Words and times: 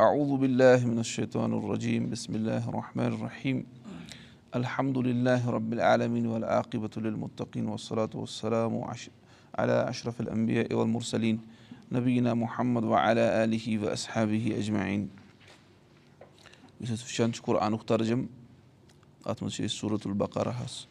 اعوذ 0.00 0.30
باللہ 0.40 0.84
من 0.86 0.98
الشیطان 0.98 1.52
الرجیم 1.52 2.08
بسم 2.10 2.34
اللہ 2.34 2.68
الرحمن 2.68 3.04
الرحیم 3.04 3.60
الحمد 4.58 4.96
للہ 4.96 5.48
رب 5.54 5.72
العالمین 5.72 6.26
والعاقبۃ 6.26 6.96
للمتقین 6.96 7.66
والصلاة 7.66 8.08
والسلام 8.14 8.76
علی 9.54 9.72
نبینا 11.92 12.34
محمد 12.44 12.84
وعلی 12.84 13.20
آلہ 13.20 13.78
وأصحابہ 13.82 14.56
اجمعین 14.56 15.06
یُس 16.80 16.90
أسۍ 16.90 17.04
وٕچھان 17.04 17.32
چھِ 17.32 17.44
قرآنُک 17.44 17.86
ترجم 17.88 18.24
اَتھ 19.24 19.42
منٛز 19.42 19.54
چھِ 19.54 19.64
أسۍ 19.64 19.76
صوٗرت 19.76 20.06
البقرہس 20.06 20.84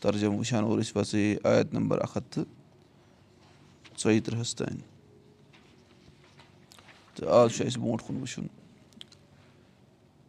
ترجم 0.00 0.40
نمبر 1.72 2.02
اکھ 2.02 2.16
ہَتھ 2.16 2.34
تہٕ 2.34 2.44
ژۄیہِ 3.98 4.22
تٕرٛہَس 4.24 4.56
تانۍ 4.56 4.95
تہٕ 7.16 7.28
آز 7.28 7.52
چھُ 7.52 7.66
اَسہِ 7.66 7.80
برونٛٹھ 7.80 8.04
کُن 8.06 8.16
وٕچھُن 8.16 8.46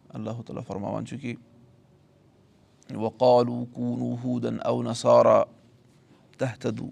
اللہ 0.10 0.42
تعالیٰ 0.46 0.64
فرماوان 0.68 1.06
چھُ 1.06 1.20
کہِ 1.22 1.36
وقالوٗ 2.96 3.66
کوٗنوٗدن 3.74 4.58
او 4.66 4.84
نسارا 4.84 5.44
تحتدوٗ 6.38 6.90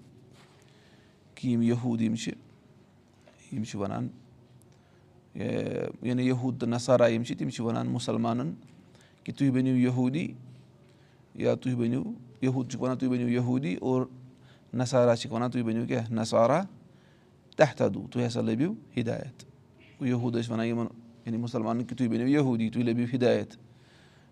کہِ 1.34 1.50
یِم 1.50 1.62
یہوٗد 1.62 2.00
یِم 2.00 2.14
چھِ 2.14 2.32
یِم 3.52 3.64
چھِ 3.64 3.78
وَنان. 3.80 4.08
یعنی 5.34 6.26
یہوٗد 6.26 6.60
تہٕ 6.60 6.68
نسارا 6.68 7.06
یِم 7.06 7.24
چھِ 7.24 7.38
تِم 7.38 7.50
چھِ 7.50 7.64
وَنان 7.64 7.86
مُسلمانن 7.86 8.52
کہِ 9.24 9.34
تُہۍ 9.34 9.50
بٔنِو 9.52 9.76
یہوٗدی 9.76 10.32
یا 11.34 11.54
تُہۍ 11.54 11.74
بٔنِو 11.76 12.02
یہوٗد 12.42 12.70
چھِکھ 12.70 12.82
وَنان 12.82 12.98
تُہۍ 12.98 13.08
بٔنِو 13.08 13.28
یہوٗدی 13.28 13.74
اور 13.74 14.06
نسارا 14.74 15.16
چھِکھ 15.16 15.32
وَنان 15.32 15.50
تُہۍ 15.50 15.62
بٔنِو 15.62 15.86
کیٛاہ 15.86 16.12
نسارا 16.12 16.60
تحتدوٗ 17.56 18.08
تُہۍ 18.10 18.26
ہسا 18.26 18.40
لٔبِو 18.40 18.72
ہِدایت 18.96 19.44
یہوٗد 20.00 20.36
ٲسۍ 20.36 20.50
وَنان 20.50 20.66
یِمن 20.66 20.86
یعنی 21.26 21.36
مُسلمانن 21.38 21.84
کہِ 21.84 21.96
تُہۍ 21.98 22.08
بٔنِو 22.08 22.26
یہوٗدی 22.28 22.70
تُہۍ 22.70 22.82
لٔبِو 22.84 23.04
ہِدایت 23.12 23.56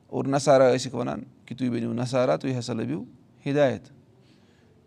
اور 0.08 0.24
نسارا 0.24 0.74
ٲسِکھ 0.74 0.94
وَنان 0.94 1.22
کہِ 1.46 1.56
تُہۍ 1.58 1.70
بٔنِو 1.70 1.92
نسارا 1.92 2.36
تُہۍ 2.36 2.58
ہسا 2.58 2.72
لٔبِو 2.72 3.02
ہِدایت 3.46 3.88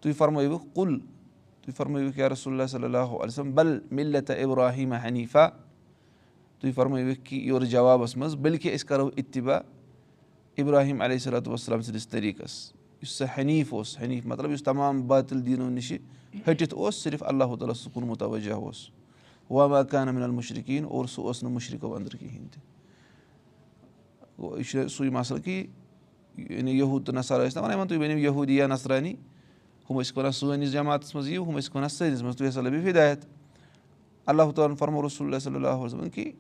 تُہۍ 0.02 0.14
فرمٲیوُکھ 0.18 0.66
کُل 0.74 1.00
تُہۍ 1.62 1.74
فرمٲیوُکھ 1.78 2.20
یا 2.20 2.30
رسول 2.30 2.54
اللہ 2.54 2.68
صلی 2.72 2.86
اللہُ 2.86 3.22
علیہم 3.24 3.52
بل 3.56 3.80
مِلت 3.92 4.32
ابراہیٖم 4.32 4.94
حنیٖفا 4.94 5.48
تُہۍ 6.60 6.72
فرمٲیوُکھ 6.76 7.20
کہِ 7.24 7.42
یورٕ 7.48 7.66
جوابس 7.66 8.18
منٛز 8.18 8.36
بٔلکہِ 8.36 8.76
أسۍ 8.76 8.88
کرو 8.88 9.10
اِتبا 9.16 9.58
ابراہیٖم 10.58 11.02
علیہ 11.02 11.18
صلاتُ 11.18 11.48
وسلام 11.48 11.82
سٕنٛدِس 11.82 12.08
طٔریٖقس 12.08 12.54
یُس 13.02 13.12
سُہ 13.18 13.26
حنیٖف 13.38 13.74
اوس 13.74 13.98
حنیٖف 14.02 14.26
مطلب 14.26 14.52
یُس 14.52 14.64
تمام 14.64 15.02
باتِل 15.08 15.46
دیٖنو 15.46 15.70
نِشہِ 15.70 15.98
ۂٹِتھ 16.46 16.74
اوس 16.74 17.04
صرف 17.04 17.24
اللہ 17.24 17.56
تعالیٰ 17.60 17.76
سُکُن 17.76 18.08
مُتوجہ 18.08 18.54
اوس 18.54 18.90
وبا 19.50 19.84
کانہ 19.84 20.12
مِنل 20.12 20.32
مُشرقیٖن 20.32 20.86
اور 20.86 21.06
سُہ 21.06 21.26
اوس 21.26 21.44
نہٕ 21.44 21.52
مُشرِقو 21.52 21.96
أنٛدرٕ 21.96 22.20
کِہینۍ 22.20 22.48
تہِ 22.52 22.62
گوٚو 24.40 24.58
یہِ 24.58 24.66
چھُ 24.66 24.88
سُے 24.88 25.10
مسلہٕ 25.10 25.42
کہِ 25.44 25.68
یعنی 26.38 26.72
یہوٗد 26.72 27.06
تہٕ 27.06 27.16
نثر 27.16 27.48
ٲسۍ 27.48 27.56
نہ 27.56 27.62
وَنان 27.62 27.88
تُہۍ 27.88 27.98
ؤنِو 27.98 28.18
یہوٗدی 28.18 28.56
یا 28.58 28.68
نثرانی 28.68 29.14
ہُم 29.90 30.00
ٲسۍ 30.02 30.18
وَنان 30.18 30.32
سٲنِس 30.32 30.72
جماعتس 30.72 31.16
منٛز 31.16 31.28
یِیِو 31.30 31.44
ہُم 31.44 31.58
ٲسۍ 31.58 31.76
وَنان 31.76 31.90
سٲنِس 31.90 32.22
منٛز 32.22 32.38
تُہۍ 32.38 32.48
ہسا 32.50 32.62
لٔبِو 32.62 32.90
ہِدایت 32.90 33.26
اللہ 34.26 34.52
تعالیٰ 34.56 34.76
ہن 34.82 35.06
رسول 35.06 35.28
اللہ 35.28 35.40
صلی 35.40 35.56
اللہ 35.56 35.76
وسلم 35.80 36.10
کہِ 36.10 36.32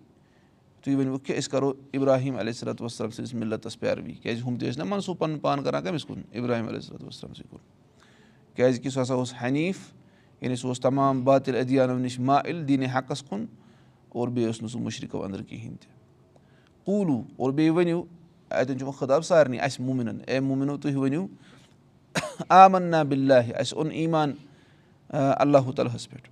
تُہۍ 0.84 0.96
ؤنِو 0.96 1.18
کہِ 1.18 1.38
أسۍ 1.38 1.50
کرو 1.52 1.74
ابراہیٖم 1.94 2.38
علیہ 2.38 2.54
صلاتُ 2.54 2.82
وسلم 2.82 3.10
سٕنٛدِس 3.10 3.34
مِلتس 3.34 3.80
پیروی 3.80 4.14
کیازِ 4.14 4.42
ہُم 4.42 4.56
تہِ 4.56 4.70
ٲسۍ 4.70 4.78
نہ 4.78 4.84
منصوٗب 4.84 5.18
پَنُن 5.20 5.40
پان 5.40 5.64
کران 5.64 5.84
کٔمِس 5.84 6.06
کُن 6.06 6.22
ابراہیٖم 6.34 6.68
علیہ 6.68 6.80
صلاتُ 6.80 7.06
وسلم 7.06 7.34
سٕے 7.34 7.44
کُن۔ 7.50 7.60
کیازِ 8.56 8.82
کہِ 8.82 8.92
سُہ 8.92 9.02
ہسا 9.02 9.14
اوس 9.14 9.34
حنیٖف 9.44 9.78
یعنی 10.42 10.56
سُہ 10.56 10.68
اوس 10.68 10.80
تمام 10.80 11.24
باتِل 11.24 11.56
ادیانو 11.56 11.98
نِش 11.98 12.20
ماعل 12.20 12.68
دیٖنہِ 12.68 12.88
حقس 12.96 13.24
کُن 13.30 13.46
اور 14.10 14.28
بیٚیہِ 14.28 14.48
اوس 14.48 14.62
نہٕ 14.62 14.72
سُہ 14.72 14.80
مُشرِقو 14.82 15.24
أنٛدرٕ 15.26 15.48
کِہینۍ 15.50 15.78
تہِ 15.82 15.90
قوٗلوٗ 16.86 17.22
اور 17.38 17.52
بیٚیہِ 17.52 17.76
ؤنِو 17.76 18.02
اَتؠن 18.52 18.78
چھُ 18.78 18.86
وۄنۍ 18.86 18.98
خطاب 19.00 19.26
سارنٕے 19.26 19.60
اَسہِ 19.60 19.86
موٗمِنن 19.86 20.18
اے 20.28 20.40
موٗمِنو 20.40 20.78
تُہۍ 20.78 20.96
ؤنِو 20.96 21.26
آمنا 22.50 23.04
بِلہِ 23.04 23.54
اَسہِ 23.56 23.78
اوٚن 23.78 23.92
ایٖمان 23.92 24.34
اللہ 25.10 25.72
تعالیٰ 25.76 25.96
ہس 25.96 26.10
پؠٹھ 26.10 26.30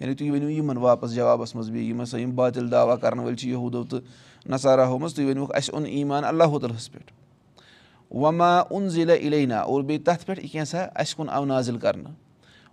یعنی 0.00 0.14
تُہۍ 0.14 0.30
ؤنِو 0.30 0.50
یِمن 0.50 0.76
واپس 0.76 1.14
جوابس 1.14 1.54
منٛز 1.54 1.70
بیٚیہِ 1.70 1.88
یِم 1.90 2.02
ہسا 2.02 2.18
یِم 2.18 2.34
باتِل 2.34 2.70
دعوا 2.70 2.96
کرن 2.96 3.18
وٲلۍ 3.18 3.36
چھِ 3.36 3.48
یہوٗدو 3.48 3.84
تہٕ 3.84 4.48
نثاراہو 4.50 4.98
منٛز 4.98 5.14
تُہۍ 5.14 5.28
ؤنِوُکھ 5.30 5.52
اَسہِ 5.56 5.74
اوٚن 5.74 5.86
ایٖمان 5.86 6.24
اللہ 6.24 6.58
تعالیٰ 6.58 6.76
ہس 6.76 6.92
پؠٹھ 6.92 7.12
وما 8.10 8.58
اُن 8.58 8.88
ضِلع 8.88 9.14
علینا 9.26 9.58
اور 9.60 9.82
بیٚیہِ 9.82 10.04
تتھ 10.04 10.26
پؠٹھ 10.26 10.40
یہِ 10.40 10.50
کینٛژھا 10.50 10.88
اَسہِ 10.94 11.16
کُن 11.16 11.28
آو 11.28 11.44
نازِل 11.44 11.78
کرنہٕ 11.78 12.25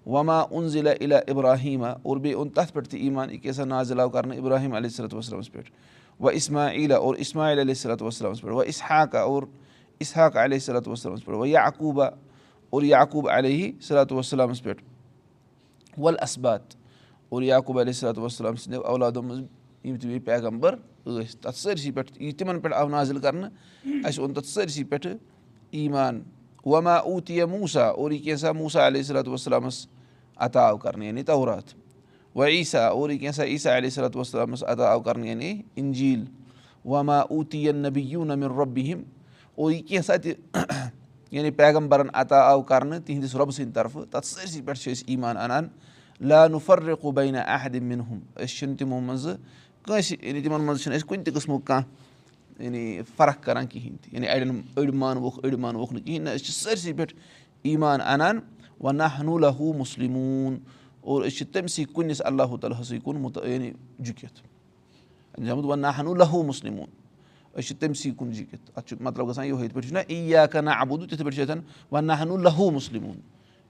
وما 0.06 0.40
اُن 0.40 0.68
ضِلع 0.68 0.92
علا 1.02 1.18
ابراہیٖما 1.28 1.90
اور 1.90 2.18
بیٚیہِ 2.18 2.36
اوٚن 2.38 2.50
تتھ 2.50 2.74
پؠٹھ 2.74 2.88
تہِ 2.90 3.00
ایٖمان 3.02 3.30
یہِ 3.32 3.42
کیٛاہ 3.42 3.56
سا 3.56 3.66
نازِل 3.66 4.00
آو 4.00 4.10
کرنہٕ 4.10 4.38
ابراہیٖم 4.38 4.74
علیہ 4.76 4.90
صلاتُ 4.90 5.14
وسلمس 5.18 5.52
پؠٹھ 5.52 5.72
وَ 6.20 6.32
اِسما 6.34 6.70
عیٖلا 6.72 6.96
اور 6.96 7.16
اِسماعیل 7.16 7.60
علیہ 7.60 7.74
صلاتُ 7.74 8.02
وسلمس 8.06 8.42
پؠٹھ 8.42 8.54
وَ 8.54 8.64
اِسحاقہ 8.68 9.18
اور 9.18 9.44
اِسحاق 10.02 10.38
علیہ 10.38 10.60
صلاتُ 10.60 10.88
وسلمس 10.90 11.26
پؠٹھ 11.26 11.38
وَ 11.38 11.48
یعقوٗبہ 11.48 12.10
اور 12.70 12.84
یعقوٗب 12.84 13.30
علیہ 13.30 13.72
صلاتُ 13.88 14.12
وسلامس 14.12 14.64
پؠٹھ 14.64 14.84
وَل 15.98 16.16
اسبات 16.22 16.76
اور 17.30 17.42
یعقوٗب 17.42 17.80
علیہ 17.80 17.94
صلاتُ 17.94 18.20
وسلام 18.20 18.56
سٕنٛدیو 18.56 18.84
اولادو 18.86 19.22
منٛز 19.22 19.46
یِم 19.84 19.96
تہِ 19.96 20.08
بیٚیہِ 20.08 20.26
پیغمبر 20.26 20.76
ٲسۍ 21.06 21.42
تَتھ 21.42 21.58
سٲرسٕے 21.58 21.92
پٮ۪ٹھ 21.92 22.22
یہِ 22.22 22.38
تِمن 22.38 22.60
پٮ۪ٹھ 22.60 22.74
آو 22.76 22.90
نازِل 22.90 23.20
کرنہٕ 23.20 23.50
اَسہِ 24.06 24.20
اوٚن 24.20 24.34
تَتھ 24.34 24.48
سٲرسٕے 24.48 24.84
پٮ۪ٹھٕ 24.84 25.18
ایٖمان 25.72 26.22
وما 26.66 26.96
اوٗتِیا 26.96 27.46
موٗسا 27.46 27.86
اور 27.86 28.12
یہِ 28.12 28.24
کینٛژھا 28.24 28.52
موٗسا 28.52 28.88
علیہ 28.88 29.04
صلاتُ 29.04 29.30
وسلامس 29.30 29.86
عطا 30.38 30.62
آو 30.68 30.78
کرنہٕ 30.78 31.06
یعنی 31.06 31.24
تورات 31.24 31.74
وَ 32.36 32.46
عیٖسا 32.46 32.86
اور 32.88 33.10
یہِ 33.10 33.20
کینٛژھا 33.20 33.44
عیٖسا 33.44 33.78
علیہ 33.78 33.90
صلاتُ 33.90 34.16
وسلامس 34.16 34.64
عطا 34.64 34.92
آو 34.92 35.00
کرنہٕ 35.00 35.28
یعنی 35.28 35.62
اِنجیٖل 35.76 36.26
وما 36.86 37.20
اوٗتِین 37.20 37.78
نبی 37.78 38.02
یوٗ 38.02 38.26
نمیٖر 38.26 38.52
رۄبِہِم 38.52 39.04
اور 39.56 39.72
یہِ 39.72 39.88
کینٛژھا 39.88 40.16
تہِ 40.16 40.34
یعنی 41.32 41.52
پیغمبرن 41.52 42.08
عطا 42.14 42.40
آو 42.50 42.62
کرنہٕ 42.62 43.00
تِہنٛدِس 43.06 43.36
رۄبہٕ 43.36 43.52
سٕنٛدِ 43.52 43.74
طرفہٕ 43.74 44.06
تَتھ 44.12 44.26
سٲرسٕے 44.26 44.62
پٮ۪ٹھ 44.62 44.80
چھِ 44.80 44.92
أسۍ 44.92 45.04
ایٖمان 45.08 45.38
اَنان 45.38 45.68
لانو 46.20 46.60
فرقوٗبینا 46.60 47.42
احدِم 47.42 47.84
مِنہُم 47.84 48.20
أسۍ 48.36 48.56
چھِنہٕ 48.58 48.78
تِمو 48.78 49.00
منٛزٕ 49.00 49.36
یعنی 50.22 50.42
تِمن 50.42 50.62
منٛز 50.62 50.82
چھِنہٕ 50.82 50.98
أسۍ 50.98 51.08
کُنہِ 51.08 51.26
تہِ 51.26 51.34
قٕسمُک 51.34 51.66
کانٛہہ 51.68 52.64
یعنی 52.64 53.02
فرق 53.18 53.44
کران 53.44 53.68
کِہینۍ 53.68 53.98
تہِ 54.02 54.14
یعنی 54.14 54.28
اَڑٮ۪ن 54.28 54.62
أڑۍ 54.78 54.94
مانووکھ 54.94 55.40
أڑۍ 55.46 55.58
مانووکھ 55.60 55.94
نہٕ 55.94 56.06
کِہینۍ 56.06 56.24
نہٕ 56.24 56.36
أسۍ 56.36 56.44
چھِ 56.46 56.54
سٲرسٕے 56.54 56.94
پٮ۪ٹھ 56.94 57.14
ایٖمان 57.64 58.02
اَنان 58.02 58.40
وَ 58.80 58.92
نہ 58.92 59.04
نوٗلا 59.24 59.50
ہوٗ 59.50 59.74
مُسلِموٗن 59.78 60.58
اور 61.02 61.22
أسۍ 61.24 61.38
چھِ 61.38 61.48
تٔمسٕے 61.52 61.84
کُنِس 61.94 62.22
اللہ 62.26 62.56
تعالیٰ 62.62 62.82
ہسٕے 62.82 63.00
کُن 63.04 63.16
یعنی 63.46 63.72
جُکِتھ 64.00 64.42
وَ 65.38 65.76
نہ 65.76 65.88
نوٗ 66.04 66.44
مُسلِموٗن. 66.46 66.90
أسۍ 67.54 67.68
چھِ 67.68 67.76
تٔمسٕے 67.80 68.12
کُن 68.18 68.32
جُکِتھ 68.32 68.72
اَتھ 68.76 68.88
چھُ 68.88 69.02
مطلب 69.02 69.30
گژھان 69.30 69.46
یِہوے 69.46 69.64
یِتھ 69.66 69.74
پٲٹھۍ 69.74 69.88
چھُنہ 69.88 70.00
اِیا 70.08 70.46
کَنا 70.46 70.72
اَبوٗدوٗ 70.72 71.08
تِتھٕے 71.08 71.24
پٲٹھۍ 71.24 71.36
چھِ 71.36 71.42
اَتٮ۪ن 71.42 71.62
وَ 71.92 72.02
نہ 72.02 72.14
نوٗ 72.26 72.72
مُسلِموٗن. 72.72 73.20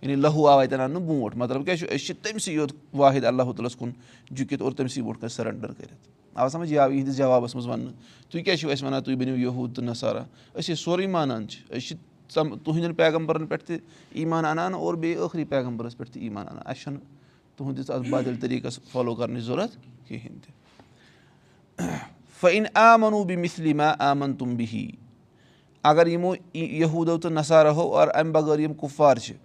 یعنی 0.01 0.15
لہوٗ 0.15 0.47
آو 0.49 0.59
اَتٮ۪ن 0.59 0.79
اَننہٕ 0.79 1.01
برونٛٹھ 1.07 1.37
مطلب 1.37 1.65
کیاہ 1.65 1.75
چھُ 1.75 1.87
أسۍ 1.87 2.05
چھِ 2.05 2.15
تٔمسٕے 2.21 2.53
یوت 2.53 2.71
واحد 2.93 3.25
اللہ 3.25 3.43
تعالیٰ 3.43 3.67
ہَس 3.67 3.75
کُن 3.75 3.91
جُکِتھ 4.31 4.61
اور 4.61 4.71
تٔمسٕے 4.71 5.01
برونٛٹھ 5.01 5.19
کَنۍ 5.21 5.29
سَرَنڈَر 5.29 5.73
کٔرِتھ 5.73 6.09
آو 6.35 6.49
سَمجھ 6.49 6.71
یہِ 6.71 6.79
آو 6.79 6.91
یِہِنٛدِس 6.91 7.17
جوابَس 7.17 7.55
منٛز 7.55 7.67
وَننہٕ 7.67 7.93
تُہۍ 8.29 8.43
کیٛاہ 8.43 8.57
چھِو 8.57 8.69
اَسہِ 8.69 8.85
وَنان 8.85 9.03
تُہۍ 9.03 9.15
بٔنِو 9.15 9.35
یہوٗد 9.35 9.75
تہٕ 9.75 9.85
نثارا 9.85 10.23
أسۍ 10.53 10.73
ٲسۍ 10.73 10.75
سورُے 10.83 11.07
مانان 11.07 11.47
چھِ. 11.47 11.61
أسۍ 11.69 11.87
چھِ 11.87 11.95
تُہٕنٛدٮ۪ن 12.28 12.94
پیغمبرَن 12.94 13.45
پٮ۪ٹھ 13.45 13.63
تہِ 13.63 13.78
ایٖمان 14.11 14.45
اَنان 14.45 14.73
اور 14.73 14.94
بیٚیہِ 14.94 15.19
ٲخری 15.19 15.44
پیغمبرَس 15.44 15.97
پٮ۪ٹھ 15.97 16.11
تہِ 16.11 16.22
ایٖمان 16.22 16.47
اَنان۔ 16.47 16.63
اَسہِ 16.66 16.84
چھُنہٕ 16.84 17.00
تُہُنٛدِس 17.56 17.89
اَتھ 17.89 18.09
بادِل 18.09 18.35
طٔریٖقَس 18.41 18.79
فالو 18.91 19.16
کَرنٕچ 19.16 19.44
ضوٚرَتھ 19.44 19.78
کِہیٖنۍ 20.07 20.38
تہِ۔ 20.41 20.51
فعن 22.41 22.63
آمنوٗ 22.73 23.25
بہِ 23.25 23.38
مِثلی 23.38 23.73
ما 23.73 23.94
آمَن 24.00 24.33
تُم 24.33 24.56
بِہی 24.56 24.91
اگر 25.83 26.07
یِمو 26.07 26.33
یہوٗدو 26.53 27.17
تہٕ 27.17 27.31
نثارہو 27.31 27.95
اور 27.95 28.07
اَمہِ 28.13 28.33
بغٲر 28.33 28.59
یِم 28.59 28.73
کُپوار 28.73 29.17
چھِ 29.17 29.35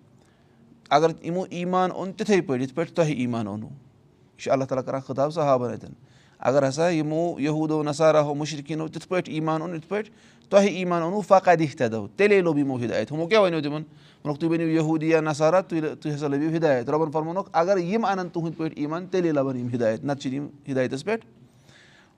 اگر 0.91 1.11
یِمو 1.25 1.45
ایٖمان 1.51 1.91
اوٚن 1.91 2.13
تِتھَے 2.13 2.41
پٲٹھۍ 2.41 2.63
یِتھ 2.63 2.75
پٲٹھۍ 2.75 2.95
تۄہہِ 2.95 3.15
ایٖمان 3.17 3.47
اوٚنوُ۔ 3.47 3.71
یہِ 3.71 4.39
چھُ 4.39 4.51
اللہ 4.51 4.65
تعالیٰ 4.65 4.85
کَران 4.85 5.01
خطاب 5.01 5.35
صحابَن 5.35 5.73
اَتٮ۪ن 5.73 5.93
اگر 6.39 6.69
ہسا 6.69 6.89
یِمو 6.89 7.35
یہوٗدو 7.41 7.83
نثاراہو 7.83 8.35
مُشرقیٖنو 8.35 8.89
تِتھ 8.89 9.09
پٲٹھۍ 9.09 9.33
ایٖمان 9.33 9.63
اوٚن 9.63 9.75
یِتھ 9.75 9.89
پٲٹھۍ 9.89 10.11
تۄہہِ 10.51 10.69
ایٖمان 10.77 11.03
اوٚنوُ 11.03 11.21
فقہ 11.29 11.55
دِتھ 11.59 11.83
دو 11.93 12.07
تیٚلے 12.17 12.41
لوٚب 12.41 12.59
یِمو 12.59 12.77
ہِدایت 12.83 13.13
ہُمو 13.13 13.27
کیٛاہ 13.27 13.43
وَنیو 13.43 13.61
تِمن 13.61 13.83
ووٚنُکھ 14.25 14.41
تُہۍ 14.41 14.51
ؤنِو 14.51 14.69
یہوٗدی 14.69 15.09
یا 15.11 15.21
نثارا 15.21 15.61
تُہۍ 15.61 15.81
تُہۍ 16.01 16.15
ہسا 16.15 16.29
لٔبِو 16.29 16.55
ہِدایت 16.57 16.91
رۄبَن 16.91 17.11
فرمونُکھ 17.13 17.51
اگر 17.53 17.79
یِم 17.79 18.05
اَنَن 18.05 18.29
تُہٕنٛدۍ 18.29 18.57
پٲٹھۍ 18.57 18.77
ایٖمان 18.77 19.07
تیٚلے 19.07 19.33
لَبَن 19.33 19.57
یِم 19.57 19.69
ہِدایت 19.75 20.05
نَتہٕ 20.05 20.21
چھِنہٕ 20.23 20.35
یِم 20.35 20.47
ہِدایتَس 20.69 21.05
پٮ۪ٹھ 21.05 21.27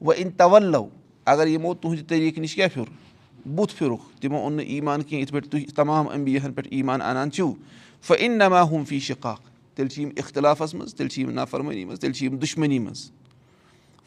وۄنۍ 0.00 0.18
اِن 0.18 0.30
تَوَلو 0.36 0.86
اگر 1.24 1.46
یِمو 1.46 1.74
تُہٕنٛدِ 1.74 2.06
طٔریٖقہٕ 2.08 2.40
نِش 2.40 2.54
کیٛاہ 2.54 2.68
پھیوٗر 2.72 3.48
بُتھ 3.56 3.74
پھِرُکھ 3.76 4.20
تِمو 4.20 4.38
اوٚن 4.38 4.52
نہٕ 4.52 4.66
ایٖمان 4.66 5.02
کینٛہہ 5.02 5.22
یِتھ 5.22 5.32
پٲٹھۍ 5.32 5.50
تُہۍ 5.50 5.74
تَمام 5.76 6.08
اَمبِیاہَن 6.08 6.52
پٮ۪ٹھ 6.52 6.68
ایٖمان 6.70 7.02
اَنان 7.02 7.30
چھِو 7.30 7.52
فہ 8.06 8.14
اِن 8.18 8.38
نما 8.38 8.62
ہُم 8.70 8.84
فی 8.88 9.00
شِقاق 9.00 9.40
تیٚلہِ 9.74 9.92
چھِ 9.92 10.02
یِم 10.02 10.10
اِختِلافَس 10.16 10.74
منٛز 10.74 10.94
تیٚلہِ 10.94 11.12
چھِ 11.12 11.22
یِم 11.22 11.30
نافرمٲنی 11.30 11.84
منٛز 11.84 12.00
تیٚلہِ 12.00 12.16
چھِ 12.16 12.26
یِم 12.26 12.36
دُشمٔنی 12.36 12.78
منٛز 12.78 13.10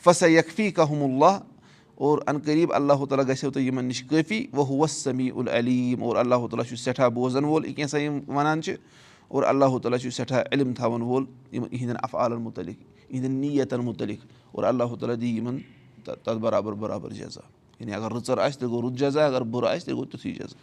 فصا 0.04 0.28
یکفی 0.28 0.72
کہم 0.72 1.04
اللہ 1.04 1.40
اور 1.96 2.20
اَن 2.28 2.38
قریٖب 2.38 2.74
اللہ 2.74 3.06
تعالیٰ 3.10 3.28
گژھیو 3.28 3.52
تۄہہِ 3.52 3.66
یِمن 3.66 3.86
نِش 3.86 4.04
کٲفی 4.04 4.48
وَ 4.54 4.66
ہُوَس 4.66 4.92
سمی 4.92 5.30
العلیٖم 5.36 6.04
اور 6.04 6.16
اللہ 6.16 6.36
تعالیٰ 6.36 6.66
چھُ 6.66 6.78
سٮ۪ٹھاہ 6.78 7.10
بوزَن 7.10 7.44
وول 7.44 7.66
یہِ 7.66 7.76
کینٛژھا 7.76 8.00
یِم 8.00 8.20
وَنان 8.28 8.62
چھِ 8.62 8.74
اور 9.28 9.44
اللہ 9.44 9.78
تعالیٰ 9.78 10.00
چھُ 10.00 10.12
سٮ۪ٹھاہ 10.12 10.44
علم 10.52 10.74
تھاوَن 10.74 11.02
وول 11.02 11.26
یِم 11.52 11.64
یِہِنٛدٮ۪ن 11.72 11.98
اَفعالَن 12.04 12.42
مُتعلِق 12.42 13.12
یِہنٛدٮ۪ن 13.12 13.32
نیتَن 13.32 13.80
مُتعلِق 13.80 14.20
اور 14.52 14.64
اللہ 14.64 14.96
تعالیٰ 15.00 15.22
دی 15.22 15.38
یِمَن 15.38 15.58
تَتھ 16.04 16.30
برابر 16.30 16.74
برابر 16.74 17.10
جزا۔ 17.10 17.42
یعنی 17.80 17.94
اگر 17.94 18.12
رٕژَر 18.12 18.38
آسہِ 18.38 18.60
تیٚلہِ 18.60 18.76
گوٚو 18.76 18.90
رُت 18.90 19.00
جزا 19.00 19.26
اگر 19.26 19.42
بُرٕ 19.42 19.68
آسہِ 19.68 19.86
تیٚلہِ 19.86 19.98
گوٚو 19.98 20.12
تیُتھُے 20.12 20.32
جزا۔ 20.32 20.56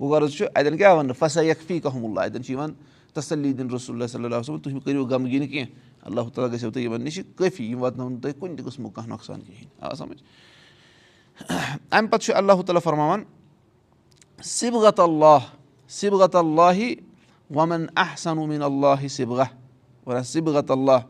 گوٚو 0.00 0.14
غرض 0.14 0.30
چھُ 0.30 0.46
اَتٮ۪ن 0.54 0.76
کیٛاہ 0.76 0.94
وَنہٕ؟ 0.94 1.14
فصا 1.18 1.42
یکفی 1.42 1.80
کہم 1.80 2.04
اللہ 2.04 2.20
اَتٮ۪ن 2.20 2.44
چھِ 2.44 2.50
یِوان 2.50 2.72
تسلی 3.12 3.52
دِنہٕ 3.52 3.74
رسول 3.74 3.96
اللہ 3.96 4.06
صلی 4.06 4.24
اللہ 4.24 4.42
صٲب 4.46 4.62
تُہۍ 4.62 4.80
کٔرِو 4.84 5.06
غمگیٖن 5.06 5.48
کینٛہہ 5.48 5.97
اللہ 6.02 6.28
تعالیٰ 6.34 6.52
گژھیو 6.52 6.70
تۄہہِ 6.70 6.84
یِمَن 6.84 7.02
نِش 7.04 7.20
کٲفی 7.36 7.64
یِم 7.70 7.82
واتناوَن 7.82 8.12
نہٕ 8.12 8.22
تۄہہِ 8.22 8.38
کُنہِ 8.40 8.56
تہِ 8.56 8.64
قٕسمُک 8.64 8.94
کانٛہہ 8.94 9.10
نۄقصان 9.10 9.40
کِہیٖنۍ 9.40 9.66
آ 9.80 9.94
سَمٕجھ 9.94 10.22
اَمہِ 11.90 12.10
پَتہٕ 12.10 12.24
چھُ 12.24 12.34
اللہ 12.36 12.62
تعالیٰ 12.66 12.82
فرماوان 12.82 13.22
سِبغت 14.38 15.00
اللہ 15.00 15.38
سِبغت 15.90 16.36
اللہِ 16.36 16.94
وَمن 17.50 17.86
احسنوٗمیٖن 17.96 18.62
اللہ 18.62 19.06
سِبغہ 19.08 19.44
وَنان 20.06 20.24
سِبغت 20.24 20.70
اللہ 20.70 21.06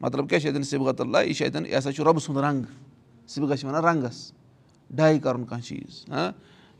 مطلب 0.00 0.28
کیاہ 0.30 0.40
چھُ 0.40 0.62
سِبغت 0.64 1.00
اللہ 1.00 1.24
یہِ 1.26 1.34
چھُ 1.36 1.46
اَتؠن 1.46 1.66
یہِ 1.66 1.78
ہسا 1.78 1.92
چھُ 1.92 2.04
رۄبہٕ 2.04 2.22
سُنٛد 2.22 2.44
رنٛگ 2.44 2.62
سِبغہ 3.28 3.56
چھِ 3.56 3.66
وَنان 3.66 3.84
رنٛگس 3.84 4.32
ڈاے 4.90 5.18
کَرُن 5.18 5.44
کانٛہہ 5.44 5.66
چیٖز 5.66 6.04
ہاں 6.08 6.30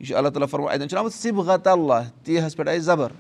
یہِ 0.01 0.07
چھُ 0.07 0.17
اللہ 0.17 0.29
تعالیٰ 0.29 0.49
فرمان 0.49 0.75
اَتؠن 0.75 0.89
چھُنہٕ 0.89 1.03
آمُت 1.03 1.15
سِبغت 1.15 1.67
اللہ 1.69 2.09
تیٖہَس 2.25 2.57
پؠٹھ 2.57 2.69
آسہِ 2.69 2.81
زَبر 2.81 3.13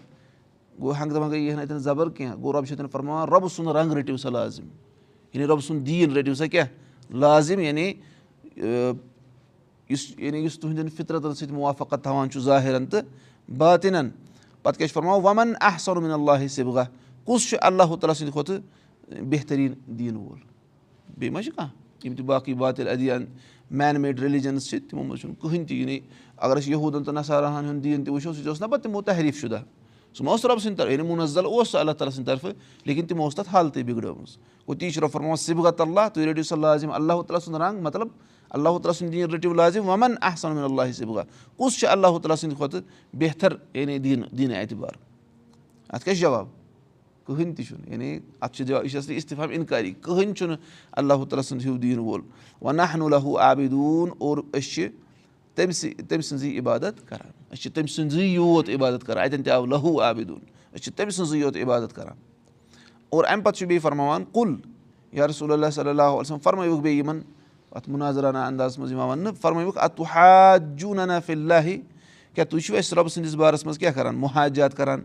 گوٚو 0.82 0.94
ہنٛگہٕ 0.94 1.14
دۄہ 1.14 1.20
منٛگہٕ 1.20 1.38
یی 1.38 1.54
نہٕ 1.54 1.62
اَتؠن 1.62 1.78
زَبر 1.78 2.10
کینٛہہ 2.10 2.36
گوٚو 2.36 2.52
رۄبہٕ 2.52 2.66
چھِ 2.66 2.72
اَتؠن 2.72 2.86
فرماوان 2.86 3.28
رۄبہٕ 3.28 3.48
سُنٛد 3.48 3.76
رنٛگ 3.76 3.92
رٔٹِو 3.92 4.16
سا 4.16 4.30
لازِم۔ 4.30 4.64
یعنی 5.32 5.46
رۄبہٕ 5.46 5.66
سُنٛد 5.66 5.86
دیٖن 5.86 6.12
رٔٹِو 6.12 6.34
سا 6.34 6.46
کیٛاہ 6.46 7.14
لازِم 7.14 7.60
یعنی 7.60 7.92
یُس 9.90 10.12
یعنی 10.18 10.38
یُس 10.38 10.58
تُہنٛدٮ۪ن 10.58 10.88
فِطرتن 10.88 11.34
سۭتۍ 11.34 11.52
مُوافقت 11.52 12.02
تھاوان 12.02 12.30
چھُ 12.30 12.40
ظٲہِرن 12.40 12.86
تہٕ 12.86 13.02
باتِنن 13.56 14.08
پتہٕ 14.62 14.78
کیاہ 14.78 14.88
چھُ 14.88 14.94
فرماوان؟ 14.94 15.20
وَمن 15.24 15.52
احسن 15.60 16.12
اللہ 16.12 16.48
سِبغہ 16.48 16.84
کُس 17.24 17.48
چھُ 17.48 17.58
اللہ 17.60 17.82
تعالیٰ 17.82 18.14
سٕنٛدِ 18.14 18.32
کھۄتہٕ 18.32 19.24
بہتریٖن 19.30 19.98
دیٖن 19.98 20.16
وول؟ 20.16 20.38
بیٚیہِ 21.18 21.32
ما 21.32 21.42
چھُ 21.42 21.52
کانٛہہ۔ 21.56 22.06
یِم 22.06 22.14
تہِ 22.14 22.24
باقٕے 22.24 22.54
باتِل 22.54 22.88
ادیان 22.88 23.24
مین 23.70 24.00
میڈ 24.00 24.20
ریلِجنٕز 24.20 24.68
چھِ 24.68 24.78
تِمو 24.90 25.02
منٛز 25.02 25.20
چھُنہٕ 25.20 25.36
کٕہٕنۍ 25.40 25.66
تہِ 25.68 25.76
یعنی 25.76 26.00
اگر 26.36 26.56
أسۍ 26.56 26.68
یہوٗدن 26.68 27.04
تہٕ 27.04 27.14
نثارہن 27.14 27.68
ہُنٛد 27.68 27.84
دیٖن 27.84 28.04
تہِ 28.04 28.14
وٕچھو 28.14 28.32
سُہ 28.32 28.40
تہِ 28.40 28.48
اوس 28.48 28.60
نہ 28.60 28.66
پتہٕ 28.66 28.82
تِمو 28.82 29.02
تحریٖف 29.02 29.36
شُدہ 29.36 29.62
سُہ 30.14 30.24
ما 30.24 30.30
اوس 30.30 30.44
رۄبہٕ 30.44 30.62
سٕنٛدِ 30.62 30.76
طرفہٕ 30.78 30.92
یعنی 30.92 31.08
مُنزل 31.08 31.44
اوس 31.44 31.68
سُہ 31.70 31.78
اللہ 31.78 31.92
تعالیٰ 31.92 32.14
سٕنٛدِ 32.14 32.26
طرفہٕ 32.26 32.52
لیکِن 32.86 33.06
تِمو 33.06 33.22
اوس 33.24 33.34
تَتھ 33.34 33.48
حالتٕے 33.52 33.82
بِگڑٲمٕژ 33.82 34.36
گوٚو 34.68 34.74
تی 34.78 34.90
چھُ 34.90 35.02
رۄب 35.02 35.10
فرماوان 35.12 35.36
سِبغت 35.36 35.80
اللہ 35.80 36.08
تُہۍ 36.14 36.26
رٔٹِو 36.26 36.42
سا 36.42 36.56
لازِم 36.56 36.92
اللہ 36.92 37.22
تعالیٰ 37.26 37.40
سُنٛد 37.44 37.60
رنٛگ 37.60 37.82
مطلب 37.82 38.08
اللہ 38.50 38.78
تعالیٰ 38.78 38.94
سُنٛد 38.98 39.12
دیٖن 39.12 39.30
رٔٹِو 39.30 39.52
لازِم 39.54 39.88
وَمن 39.88 40.14
احسن 40.22 40.58
اللہ 40.58 40.92
سِبغہ 40.96 41.22
کُس 41.56 41.78
چھُ 41.80 41.88
اللہ 41.90 42.18
تعالیٰ 42.18 42.36
سٕنٛدِ 42.36 42.56
کھۄتہٕ 42.56 43.16
بہتر 43.18 43.52
یعنی 43.74 43.98
دیٖن 43.98 44.22
دیٖنہِ 44.38 44.56
اعتبار 44.56 44.92
اَتھ 45.90 46.04
کیاہ 46.04 46.14
چھُ 46.14 46.20
جواب 46.20 46.46
کٕہٕنۍ 47.26 47.54
تہِ 47.56 47.66
چھُنہٕ 47.66 47.90
یعنی 47.92 48.18
اَتھ 48.40 48.56
چھُ 48.56 48.66
جواب 48.66 48.84
یہِ 48.84 48.90
چھِ 48.90 48.98
اَصلی 48.98 49.16
اِستِفام 49.16 49.50
اِنکاری 49.50 49.92
کٕہٕنۍ 49.92 50.34
چھُنہٕ 50.34 50.56
اللہ 50.92 51.24
تعالیٰ 51.28 51.44
سُنٛد 51.44 51.64
ہیوٗ 51.64 51.78
دیٖن 51.78 51.98
وول 51.98 52.20
وَنہن 52.62 53.02
اللہ 53.02 53.26
عابدوٗن 53.40 54.10
اور 54.18 54.38
أسۍ 54.52 54.70
چھِ 54.74 54.88
تٔمۍ 55.54 55.72
سٕے 55.72 56.02
تٔمۍ 56.08 56.20
سٕنٛزٕے 56.22 56.58
عبادت 56.58 57.08
کران 57.08 57.30
أسۍ 57.52 57.62
چھِ 57.62 57.72
تٔمۍ 57.74 57.86
سٕنٛزٕے 57.86 58.26
یوت 58.26 58.68
عبادت 58.74 59.06
کران 59.06 59.24
اَتؠن 59.24 59.42
تہِ 59.42 59.52
آو 59.52 59.66
لہوٗ 59.66 60.00
عابدوٗن 60.02 60.40
أسۍ 60.74 60.82
چھِ 60.82 60.92
تٔمۍ 60.96 61.10
سٕنٛزٕے 61.10 61.38
یوت 61.38 61.56
عبادت 61.62 61.94
کران 61.96 62.16
اور 63.10 63.24
اَمہِ 63.24 63.44
پتہٕ 63.44 63.58
چھُ 63.58 63.66
بیٚیہِ 63.66 63.82
فرماوان 63.82 64.24
کُل 64.32 64.54
یا 65.12 65.26
رسول 65.28 65.52
اللہ 65.52 65.70
صلی 65.74 65.90
اللہ 65.90 66.02
علیہ 66.02 66.36
فرمٲیوُکھ 66.42 66.80
بیٚیہِ 66.82 66.98
یِمن 66.98 67.20
اَتھ 67.72 67.88
مُناظرانہ 67.88 68.38
اندازس 68.38 68.78
منٛز 68.78 68.92
یِوان 68.92 69.08
وَننہٕ 69.08 69.34
فرمٲیوُکھ 69.40 69.78
اتُ 69.78 70.02
حاجوٗنا 70.10 71.18
فِلہ 71.26 71.60
کیاہ 72.34 72.44
تُہۍ 72.44 72.60
چھِو 72.60 72.76
اَسہِ 72.76 72.96
رۄبہٕ 72.96 73.12
سٕنٛدِس 73.12 73.34
بارس 73.34 73.64
منٛز 73.64 73.78
کیاہ 73.78 73.92
کران 73.92 74.16
مُحاجات 74.16 74.76
کران 74.76 75.00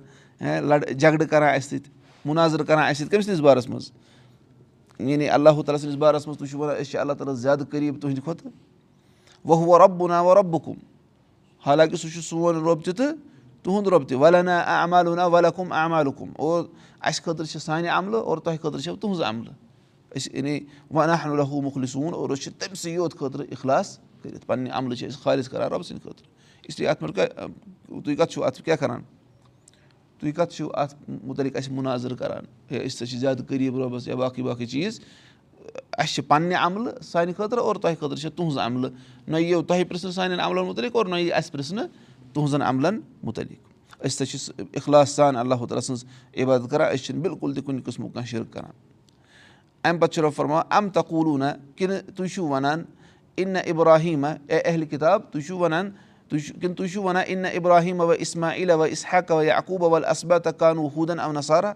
لڑ 0.70 0.84
جگڑٕ 0.84 1.28
کران 1.30 1.56
اَسہِ 1.56 1.70
سۭتۍ 1.70 1.92
مُناظر 2.26 2.64
کران 2.64 2.84
اَسہِ 2.84 2.98
سۭتۍ 2.98 3.10
کٔمۍ 3.12 3.22
سٕنٛدِس 3.22 3.42
بارس 3.42 3.70
منٛز 3.70 3.92
یعنی 5.00 5.30
اللہ 5.30 5.50
تعالیٰ 5.50 5.80
سٕنٛدِس 5.82 5.98
بارس 5.98 6.28
منٛز 6.28 6.38
تُہۍ 6.38 6.50
چھِو 6.50 6.60
وَنان 6.60 6.76
أسۍ 6.76 6.92
چھِ 6.92 7.00
اللہ 7.00 7.14
تعالیٰ 7.14 7.36
زیادٕ 7.36 7.70
قریٖب 7.72 8.02
تُہنٛدِ 8.02 8.24
کھۄتہٕ 8.24 8.52
وۄنۍ 9.48 9.80
رۄبہٕ 9.80 10.08
نا 10.10 10.22
وۄنۍ 10.22 10.36
رۄبہٕ 10.36 10.64
کُم 10.66 10.78
حالانکہِ 11.66 11.98
سُہ 12.00 12.10
چھُ 12.14 12.22
سون 12.24 12.56
رۄب 12.66 12.84
تہِ 12.86 12.96
تہٕ 12.96 13.16
تُہُنٛد 13.64 13.88
رۄب 13.88 14.08
تہِ 14.08 14.18
ولینا 14.22 14.60
امالُنا 14.84 15.26
ولیکُم 15.26 15.72
امالُکُم 15.72 16.30
اور 16.36 16.64
اَسہِ 17.02 17.24
خٲطرٕ 17.24 17.48
چھِ 17.52 17.62
سانہِ 17.62 17.88
عملہٕ 17.90 18.22
اور 18.24 18.38
تۄہہِ 18.38 18.60
خٲطرٕ 18.62 18.82
چھو 18.84 18.96
تُہنٛز 18.96 19.22
عملہٕ 19.22 19.54
أسۍ 20.16 20.30
یعنی 20.34 20.60
وَنہن 20.92 21.38
لہوٗ 21.38 21.62
مُخلِسوٗن 21.62 22.14
اور 22.14 22.30
أسۍ 22.30 22.42
چھِ 22.42 22.52
تٔمۍ 22.60 22.76
سٕے 22.76 22.92
یوت 22.92 23.18
خٲطرٕ 23.20 23.46
اِخلاص 23.52 23.98
کٔرِتھ 24.22 24.46
پَنٕنہِ 24.46 24.72
عملہٕ 24.72 24.98
چھِ 24.98 25.08
أسۍ 25.08 25.22
خٲلِص 25.24 25.50
کران 25.50 25.72
رۄبہٕ 25.72 25.84
سٕنٛدِ 25.88 26.04
خٲطرٕ 26.04 26.28
اِسلیے 26.68 26.88
اَتھ 26.88 27.00
پٮ۪ٹھ 27.00 27.16
تُہۍ 28.04 28.16
کَتھ 28.18 28.32
چھُو 28.32 28.44
اَتھ 28.44 28.62
کیاہ 28.62 28.76
کران 28.76 29.02
تُہۍ 30.20 30.32
کَتھ 30.36 30.54
اَسہِ 35.98 36.16
چھِ 36.16 36.24
پَنٕنہِ 36.28 36.56
عملہٕ 36.60 37.02
سانہِ 37.02 37.36
خٲطرٕ 37.36 37.60
اور 37.60 37.76
تۄہہِ 37.76 37.98
خٲطرٕ 37.98 38.18
چھِ 38.18 38.30
تُہنٛز 38.36 38.58
عملہٕ۔ 38.58 38.92
نہ 39.28 39.38
یِیو 39.38 39.62
تۄہہِ 39.62 39.88
پرٛژھنہٕ 39.88 40.14
سانٮ۪ن 40.14 40.40
عملن 40.40 40.66
مُتعلِق 40.66 40.96
اور 40.96 41.06
نہ 41.06 41.16
یی 41.16 41.34
اَسہِ 41.34 41.52
پرٛژھنہٕ 41.52 41.88
تُہنٛزن 42.34 42.62
عملن 42.62 43.00
مُتعلِق۔ 43.24 43.68
أسۍ 44.00 44.08
ہسا 44.08 44.26
چھِ 44.26 44.64
اِخلاص 44.74 45.10
سان 45.10 45.36
اللہ 45.36 45.56
تعالیٰ 45.56 45.82
سٕنٛز 45.82 46.06
عبادت 46.38 46.72
کران 46.72 46.96
أسۍ 46.96 47.04
چھِنہٕ 47.04 47.24
بِلکُل 47.24 47.54
تہِ 47.54 47.64
کُنہِ 47.64 47.84
قٕسمُک 47.84 48.14
کانٛہہ 48.14 48.30
شِرک 48.30 48.54
کران۔ 48.54 48.72
اَمہِ 49.84 50.02
پَتہٕ 50.02 50.14
چھُ 50.14 50.24
رۄب 50.24 50.34
فرما 50.36 50.60
اَمہِ 50.60 50.92
تقوٗلوٗنا 50.94 51.56
کِنہٕ 51.76 52.00
تُہۍ 52.16 52.28
چھِو 52.28 52.48
وَنان 52.48 52.84
اِنہ 53.36 53.60
اِبراہیٖما 53.66 54.30
اے 54.48 54.60
اہلہِ 54.60 54.90
کِتاب 54.90 55.22
تُہۍ 55.32 55.42
چھِو 55.42 55.58
وَنان 55.58 55.92
تُہۍ 56.30 56.40
چھِو 56.40 56.60
کِنہٕ 56.62 56.76
تُہۍ 56.76 56.88
چھِو 56.88 57.04
وَنان 57.04 57.24
اِنہ 57.28 57.48
اِبراہیٖم 57.48 58.02
اوا 58.02 58.14
اِسماعیٖل 58.14 58.72
اوا 58.72 58.86
اِسحق 58.86 59.32
اوا 59.32 59.44
یا 59.44 59.58
عقوٗب 59.58 59.84
اول 59.84 60.06
اصبا 60.06 60.38
تہ 60.38 60.50
کانوٗ 60.50 60.90
ہوٗدن 60.96 61.20
او 61.20 61.32
نثارا 61.32 61.74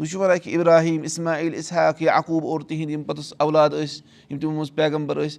تُہۍ 0.00 0.08
چھِو 0.10 0.18
وَنان 0.20 0.38
کہِ 0.42 0.54
اِبراہیٖم 0.54 1.02
اِسماعیٖل 1.04 1.54
اِسحاق 1.54 2.00
یا 2.02 2.12
عقوٗب 2.18 2.44
اور 2.46 2.60
تِہِنٛدۍ 2.60 2.90
یِم 2.90 3.02
پَتہٕ 3.02 3.34
اولاد 3.38 3.70
ٲسۍ 3.70 4.02
یِم 4.30 4.38
تِمو 4.38 4.52
منٛز 4.52 4.74
پیغمبر 4.74 5.16
ٲسۍ 5.20 5.38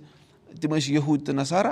تِم 0.62 0.74
ٲسۍ 0.76 0.92
یہوٗد 0.94 1.26
تہٕ 1.26 1.36
نثارا 1.36 1.72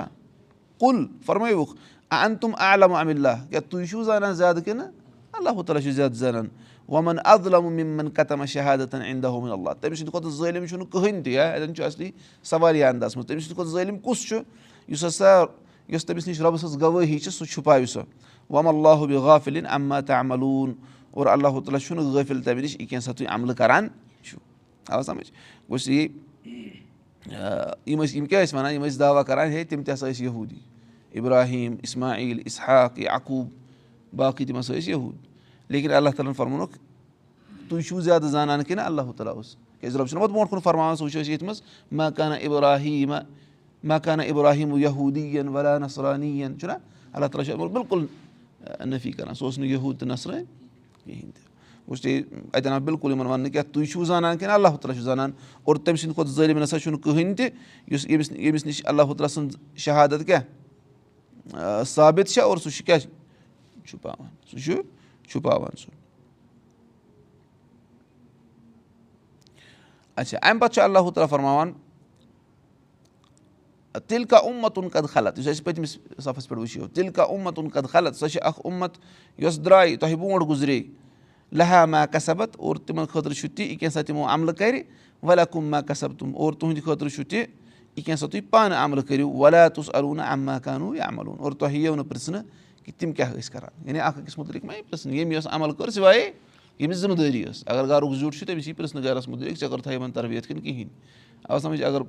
کُل 0.80 1.06
فرمٲیوُکھ 1.26 1.74
اَن 2.10 2.36
تِم 2.40 2.54
عالم 2.58 2.94
امہِ 2.94 3.14
اللہ 3.14 3.44
کیٛاہ 3.50 3.70
تُہۍ 3.70 3.86
چھِو 3.90 4.02
زانان 4.04 4.34
زیادٕ 4.34 4.64
کِنہٕ 4.64 4.86
اللہ 5.32 5.62
تعالیٰ 5.62 5.82
چھُ 5.82 5.92
زیادٕ 5.92 6.14
زانان 6.22 6.46
وَمن 6.88 7.16
ادلم 7.24 7.72
مِمن 7.76 8.08
قتم 8.16 8.44
شہادتن 8.46 9.02
اِنٛدہُ 9.02 9.52
اللہ 9.52 9.70
تٔمۍ 9.80 9.94
سٕنٛدِ 9.94 10.10
کھۄتہٕ 10.10 10.30
ظٲلِم 10.38 10.66
چھُنہٕ 10.66 10.90
کٕہٕنۍ 10.90 11.22
تہِ 11.24 11.32
یا 11.32 11.50
اَتٮ۪ن 11.50 11.74
چھُ 11.74 11.84
اَصلی 11.84 12.10
سوالی 12.42 12.84
اندازس 12.84 13.16
منٛز 13.16 13.26
تٔمۍ 13.26 13.40
سٕنٛدِ 13.40 13.54
کھۄتہٕ 13.54 13.72
ظٲلِم 13.72 13.98
کُس 13.98 14.28
چھُ 14.28 14.38
یُس 14.88 15.04
ہسا 15.04 15.42
یۄس 15.88 16.06
تٔمِس 16.06 16.28
نِش 16.28 16.40
رۄبہٕ 16.40 16.58
سٕنٛز 16.58 16.80
گوٲہی 16.80 17.18
چھِ 17.18 17.32
سُہ 17.32 17.44
چھُپاوِ 17.46 17.86
سۄ 17.88 18.02
وم 18.50 18.68
اللہُ 18.68 19.20
غافِلِن 19.22 19.66
اما 19.66 20.00
تاملوٗن 20.00 20.72
اور 21.10 21.26
اللہ 21.26 21.60
تعالیٰ 21.60 21.80
چھُنہٕ 21.80 22.12
غٲفِل 22.14 22.42
تَمہِ 22.42 22.62
نِش 22.62 22.76
یہِ 22.80 22.88
کیٚنٛہہ 22.88 23.04
سا 23.04 23.12
تُہۍ 23.12 23.26
عملہٕ 23.34 23.56
کران 23.56 23.88
چھُو 24.22 24.38
آ 24.86 25.02
سَمجھ 25.02 25.30
گوٚژھ 25.70 25.90
یہِ 25.90 26.08
یِم 27.86 28.02
ٲسۍ 28.02 28.16
یِم 28.16 28.26
کیٛاہ 28.26 28.44
ٲسۍ 28.44 28.56
وَنان 28.56 28.72
یِم 28.74 28.84
ٲسۍ 28.84 28.98
دعوا 28.98 29.22
کران 29.22 29.52
ہے 29.52 29.64
تِم 29.64 29.82
تہِ 29.82 29.94
ہسا 29.94 30.08
ٲسۍ 30.10 30.22
یہوٗدی 30.22 30.58
اِبراہیٖم 31.18 31.74
اِسماعیٖل 31.82 32.40
اِسحاق 32.46 32.98
یا 32.98 33.14
عقوٗب 33.14 33.48
باقٕے 34.16 34.44
تِم 34.46 34.58
ہسا 34.58 34.74
ٲسۍ 34.74 34.88
یہوٗد 34.88 35.16
لیکِن 35.70 35.92
اللہ 35.92 36.10
تعالیٰ 36.16 36.30
ہن 36.30 36.36
فرمونُکھ 36.36 36.78
تُہۍ 37.68 37.82
چھِو 37.86 38.00
زیادٕ 38.00 38.28
زانان 38.30 38.62
کِنہٕ 38.64 38.84
اللہ 38.84 39.12
تعالیٰ 39.16 39.34
اوس 39.34 39.54
کیازِ 39.80 39.96
رۄب 39.96 40.08
چھُنہ 40.08 40.20
پَتہٕ 40.20 40.32
برونٛٹھ 40.32 40.50
کُن 40.50 40.60
فرماوان 40.60 40.96
سُہ 40.96 41.04
وٕچھو 41.04 41.20
أسۍ 41.20 41.28
ییٚتھۍ 41.28 41.46
منٛز 41.46 41.62
مکانہ 41.92 42.34
اِبراہیٖم 42.40 43.12
مکانہ 43.84 44.22
اِبراہیٖم 44.22 44.76
یہوٗدیٖن 44.76 45.48
ولا 45.48 45.76
نسرانیٖن 45.78 46.58
چھُنہ 46.58 46.72
اللہ 47.12 47.26
تعالیٰ 47.26 47.46
چھُ 47.46 47.68
بِلکُل 47.72 48.06
نفی 48.90 49.12
کران 49.12 49.34
سُہ 49.34 49.44
اوس 49.44 49.58
نہٕ 49.58 49.68
یہوٗد 49.68 49.98
تہٕ 49.98 50.08
نسرٲنۍ 50.08 50.59
کِہینۍ 51.04 52.66
آو 52.72 52.80
بِلکُل 52.80 53.10
یِمن 53.10 53.26
وَننہٕ 53.26 53.52
کیٛاہ 53.52 53.72
تُہۍ 53.72 53.86
چھِو 53.86 54.04
زانان 54.04 54.38
کِنہٕ 54.38 54.54
اللہ 54.54 54.68
تعالیٰ 54.68 54.94
چھُ 54.94 55.02
زانان 55.02 55.30
اور 55.64 55.76
تٔمۍ 55.76 55.96
سٕنٛدِ 55.96 56.14
کھۄتہٕ 56.14 56.32
ظٲلِم 56.32 56.58
نہ 56.58 56.64
سا 56.64 56.78
چھُنہٕ 56.78 57.00
کٕہٕنۍ 57.00 57.36
تہِ 57.36 57.48
یُس 57.92 58.06
ییٚمِس 58.06 58.32
ییٚمِس 58.32 58.66
نِش 58.66 58.82
اللہ 58.86 59.02
تعالیٰ 59.02 59.28
سٕنٛز 59.28 59.56
شہادت 59.76 60.26
کیٛاہ 60.26 61.82
ثابت 61.86 62.28
چھےٚ 62.28 62.44
اور 62.44 62.56
سُہ 62.56 62.70
چھُ 62.70 62.84
کیٛاہ 62.84 63.00
چھُپاوان؟ 63.86 64.28
سُہ 64.50 64.58
چھُ 64.58 64.82
چھُپاوان 65.28 65.76
سُہ۔ 65.76 65.90
اچھا 70.16 70.38
اَمہِ 70.42 70.60
پَتہٕ 70.60 70.74
چھُ 70.74 70.82
اللہ 70.82 70.98
تعالیٰ 70.98 71.28
فرماوان 71.28 71.72
تِلہٕ 74.10 74.26
کا 74.30 74.36
اُمتُن 74.36 74.88
قد 74.92 75.08
خلط 75.12 75.38
یُس 75.38 75.48
اَسہِ 75.48 75.64
پٔتمِس 75.64 75.90
صفس 76.24 76.48
پٮ۪ٹھ 76.48 76.60
وٕچھو 76.60 76.86
تِلہٕ 76.94 77.12
کا 77.14 77.22
اُمتُن 77.22 77.68
قد 77.74 77.90
خلط 77.92 78.16
سۄ 78.16 78.28
چھِ 78.28 78.40
اکھ 78.42 78.60
اُمت 78.64 78.98
یۄس 79.38 79.58
درٛاے 79.64 79.96
تۄہہِ 79.96 80.16
برونٛٹھ 80.16 80.48
گُزرے 80.48 80.80
لہا 81.58 81.84
ما 81.92 82.04
کسبت 82.06 82.56
اور 82.58 82.76
تِمن 82.86 83.06
خٲطرٕ 83.12 83.34
چھُ 83.34 83.48
تہِ 83.56 83.66
یہِ 83.66 83.78
کیٛاہ 83.78 83.92
سا 83.92 84.02
تِمو 84.06 84.26
عملہٕ 84.28 84.54
کرِ 84.58 84.82
ولا 85.22 85.44
کُم 85.52 85.64
ما 85.70 85.80
کسب 85.88 86.18
تِم 86.18 86.36
اور 86.36 86.52
تُہنٛدِ 86.52 86.82
خٲطرٕ 86.84 87.08
چھُ 87.14 87.24
تہِ 87.30 87.38
یہِ 87.96 88.04
کیٛاہ 88.04 88.16
سا 88.16 88.26
تُہۍ 88.26 88.40
پانہٕ 88.50 88.84
عملہٕ 88.84 89.06
کٔرِو 89.08 89.30
ولا 89.30 89.66
تُس 89.68 89.90
اروٗنا 89.94 90.24
اما 90.32 90.58
کانوٗ 90.64 90.96
یا 90.96 91.08
عملوٗن 91.08 91.38
اور 91.38 91.52
تۄہہِ 91.52 91.76
یِیو 91.76 91.94
نہٕ 91.94 92.08
پرٛژھنہٕ 92.08 92.42
کہِ 92.84 92.94
تِم 92.98 93.12
کیٛاہ 93.12 93.32
ٲسۍ 93.34 93.52
کران 93.52 93.88
یعنی 93.88 94.00
اکھ 94.00 94.18
أکِس 94.18 94.38
مُتعلِق 94.38 94.64
ما 94.64 94.74
یہِ 94.74 94.82
پرٛژھنہٕ 94.90 95.16
ییٚمۍ 95.16 95.34
یۄس 95.34 95.46
عمل 95.50 95.72
کٔر 95.72 95.90
سِوایے 95.90 96.30
ییٚمِس 96.78 96.98
ذِمہٕ 96.98 97.16
دٲری 97.16 97.44
ٲس 97.44 97.62
اگر 97.66 97.88
گرُک 97.88 98.14
زیُٹھ 98.14 98.36
چھُ 98.36 98.46
تٔمِس 98.46 98.66
یی 98.68 98.72
پرٛژھنہٕ 98.72 99.04
گرس 99.04 99.28
مُتعلِق 99.28 99.58
ژےٚ 99.58 99.68
کٔرتھا 99.68 99.92
یِمن 99.92 100.12
تربیت 100.12 100.46
کِنہٕ 100.46 100.62
کِہینۍ 100.62 100.88
آ 101.48 101.58
سَمجھ 101.58 101.82
اگر 101.82 102.00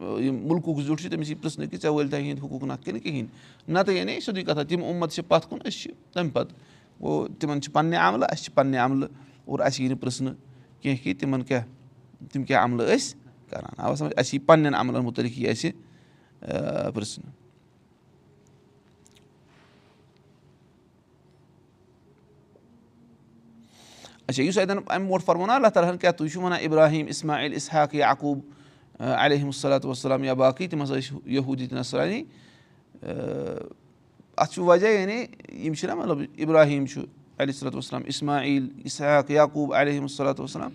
یِم 0.00 0.36
مُلکُک 0.48 0.80
زیُٹھ 0.86 1.02
چھُ 1.02 1.10
تٔمِس 1.10 1.28
یی 1.28 1.34
پرٛژھنہٕ 1.34 1.68
کہِ 1.70 1.80
ژےٚ 1.82 1.90
وٲلۍ 1.92 2.10
تۄہہِ 2.10 2.24
ہِنٛدۍ 2.24 2.44
حقوٗق 2.44 2.62
نکھ 2.64 2.84
کِنہٕ 2.84 3.02
کِہینۍ 3.02 3.28
نتہٕ 3.68 3.94
یعنی 3.94 4.20
سیٚودُے 4.20 4.42
کَتھا 4.44 4.62
تِم 4.68 4.84
اُمت 4.84 5.12
چھِ 5.12 5.24
پَتھ 5.28 5.48
کُن 5.48 5.58
أسۍ 5.64 5.78
چھِ 5.82 5.90
تَمہِ 6.12 6.32
پَتہٕ 6.32 6.56
گوٚو 7.00 7.26
تِمن 7.38 7.60
چھِ 7.62 7.72
پَننہِ 7.72 7.96
عملہٕ 7.98 8.28
اَسہِ 8.32 8.44
چھِ 8.44 8.54
پَننہِ 8.54 8.78
عملہٕ 8.78 9.08
اور 9.44 9.60
اَسہِ 9.60 9.82
یی 9.82 9.88
نہٕ 9.88 10.00
پرٛژھنہٕ 10.00 10.34
کیٚنٛہہ 10.80 11.02
کہِ 11.04 11.18
تِمن 11.20 11.42
کیاہ 11.42 11.62
تِم 12.32 12.44
کیٛاہ 12.44 12.64
عملہٕ 12.64 12.96
ٲسۍ 12.96 13.16
کَران 13.50 13.74
آو 13.76 13.94
سَمٕجھ 13.94 14.14
اَسہِ 14.16 14.34
یی 14.34 14.38
پنٛنٮ۪ن 14.46 14.74
عملن 14.74 15.04
مُتعلِق 15.04 15.38
یی 15.38 15.48
اَسہِ 15.48 15.70
پِرٛژھنہٕ 16.94 17.42
اچھا 24.26 24.42
یُس 24.42 24.58
اَتؠن 24.58 24.78
اَمہِ 24.86 25.06
برونٛٹھ 25.06 25.24
فرمو 25.24 25.46
نہ 25.46 25.52
اللہ 25.52 25.68
تعالیٰ 25.68 25.90
ہَن 25.90 25.98
کیٛاہ 25.98 26.12
تُہۍ 26.12 26.28
چھِو 26.28 26.40
وَنان 26.40 26.58
اِبراہیٖم 26.62 27.06
اِسماعیل 27.06 27.54
اِسحاق 27.54 27.94
یا 27.94 28.10
عقوٗب 28.10 28.38
علیہم 28.98 29.46
الصلاتُ 29.46 29.86
وسلام 29.88 30.24
یا 30.24 30.34
باقٕے 30.34 30.66
تِم 30.68 30.82
ہَسا 30.82 30.94
ٲسۍ 30.98 31.18
یہوٗدی 31.26 31.66
تہٕ 31.66 31.78
نسرانی 31.78 32.22
اَتھ 34.36 34.52
چھُ 34.52 34.62
وجہ 34.64 34.88
یعنی 34.88 35.24
یِم 35.66 35.74
چھِنہ 35.74 35.94
مطلب 35.94 36.18
اِبراہیٖم 36.36 36.86
چھُ 36.86 37.04
علیہ 37.38 37.52
صلاتُ 37.52 37.76
وسلام 37.76 38.02
اِسماعیل 38.06 38.68
اِسحاق 38.84 39.30
یعقوٗب 39.30 39.74
علیہم 39.74 40.02
الصلاتُ 40.02 40.40
وسلام 40.40 40.70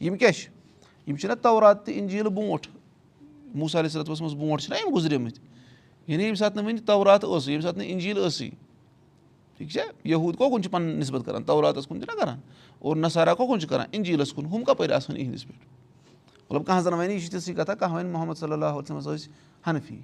یِم 0.00 0.16
کیٛاہ 0.16 0.32
چھِ 0.32 0.50
یِم 1.06 1.16
چھِنہ 1.16 1.34
تورات 1.42 1.84
تہٕ 1.84 1.94
اِنجیٖلہٕ 1.96 2.32
برونٛٹھ 2.32 2.68
موٗسا 3.54 3.78
علیہ 3.80 3.90
صلاتُ 3.90 4.10
وسلمَس 4.10 4.34
برونٛٹھ 4.34 4.62
چھِنہ 4.62 4.76
یِم 4.78 4.94
گُزریمٕتۍ 4.94 5.40
یعنی 6.06 6.22
ییٚمہِ 6.22 6.38
ساتہٕ 6.38 6.56
نہٕ 6.56 6.64
وٕنہِ 6.64 6.86
تورات 6.86 7.24
ٲسٕے 7.24 7.50
ییٚمہِ 7.52 7.62
ساتہٕ 7.62 7.78
نہٕ 7.78 7.90
اِنجیٖل 7.90 8.26
ٲسٕے 8.26 8.50
ٹھیٖک 9.56 9.70
چھا 9.70 9.82
یہوٗد 10.08 10.36
کوکُن 10.36 10.62
چھِ 10.62 10.70
پَنُن 10.70 10.98
نِسبت 10.98 11.26
کَران 11.26 11.42
توراتَس 11.44 11.86
کُن 11.86 12.00
چھِنہ 12.00 12.20
کَران 12.20 12.38
اور 12.78 12.96
نسارا 12.96 13.34
کوکُن 13.34 13.60
چھِ 13.60 13.68
کَران 13.68 13.86
اِنجیٖلَس 13.90 14.32
کُن 14.32 14.46
ہُم 14.46 14.64
کَپٲرۍ 14.64 14.92
آسان 14.92 15.16
یِہِنٛدِس 15.16 15.46
پٮ۪ٹھ 15.46 15.81
مطلب 16.50 16.66
کانٛہہ 16.66 16.82
زَن 16.82 16.94
وَنہِ 16.94 17.12
یہِ 17.12 17.20
چھِ 17.20 17.30
تِژھٕے 17.30 17.54
کَتھا 17.54 17.74
کانٛہہ 17.74 17.96
وَنہِ 17.96 18.12
محمد 18.12 18.34
صلی 18.34 18.52
اللہُ 18.52 18.78
علیہس 18.78 19.06
ٲسۍ 19.06 19.28
حنفی 19.66 19.98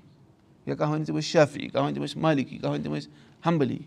یا 0.67 0.75
کانٛہہ 0.75 0.95
وَنہِ 0.95 1.07
تِم 1.07 1.17
ٲسۍ 1.17 1.27
شافی 1.27 1.69
کانٛہہ 1.69 1.87
وَنہِ 1.87 1.95
تِم 1.95 2.05
ٲسۍ 2.05 2.21
مالکی 2.23 2.59
کانٛہہ 2.59 2.73
وَنہِ 2.73 2.85
تِم 2.85 2.95
ٲسۍ 2.95 3.09
ہمبلی 3.47 3.79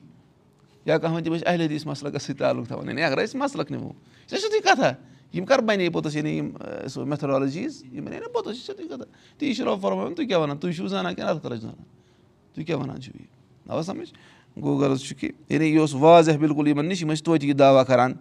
یا 0.85 0.97
کانٛہہ 0.97 1.15
وَنہِ 1.15 1.25
تِم 1.25 1.33
ٲسۍ 1.33 1.47
اہل 1.47 1.61
حدیٖث 1.61 1.85
مسلَس 1.85 2.23
سۭتۍ 2.23 2.37
تعلُق 2.39 2.67
تھاوان 2.67 2.87
یعنی 2.87 3.03
اگر 3.03 3.23
أسۍ 3.23 3.39
مسلک 3.39 3.71
نِمو 3.71 3.87
یہِ 3.87 4.29
چھِ 4.29 4.39
سیٚودُے 4.39 4.59
کَتھا 4.69 4.91
یِم 5.33 5.45
کَر 5.45 5.59
بَنے 5.67 5.89
پوٚتُس 5.89 6.15
یعنی 6.15 6.31
یِم 6.37 6.49
سُہ 6.93 7.05
میتھڈالجیٖز 7.05 7.83
یِم 7.91 8.05
بَنے 8.05 8.19
نہ 8.19 8.31
پوٚتُس 8.33 8.55
یہِ 8.55 8.65
چھِ 8.65 8.65
سیٚودُے 8.65 8.87
کَتھا 8.87 9.37
تی 9.37 9.53
چھُ 9.53 9.63
رۄب 9.65 9.81
فرماوان 9.81 10.15
تُہۍ 10.15 10.27
کیٛاہ 10.27 10.41
وَنان 10.41 10.57
تُہۍ 10.57 10.73
چھُو 10.75 10.87
زانان 10.87 11.15
کِنہٕ 11.15 11.29
اللہ 11.29 11.39
تعالیٰ 11.39 11.59
زانان 11.59 11.83
تُہۍ 12.53 12.65
کیٛاہ 12.65 12.79
وَنان 12.81 13.01
چھُو 13.01 13.11
یہِ 13.19 13.25
آ 13.69 13.81
سَمٕجھ 13.81 14.13
گوٚو 14.61 14.77
غرض 14.77 15.01
چھُ 15.01 15.15
کہِ 15.19 15.31
یعنی 15.49 15.65
یہِ 15.65 15.79
اوس 15.79 15.93
واضح 15.93 16.37
بِلکُل 16.39 16.67
یِمَن 16.67 16.85
نِش 16.85 17.01
یِم 17.01 17.11
ٲسۍ 17.11 17.23
توتہِ 17.25 17.47
یہِ 17.47 17.57
دعوا 17.59 17.83
کَران 17.83 18.13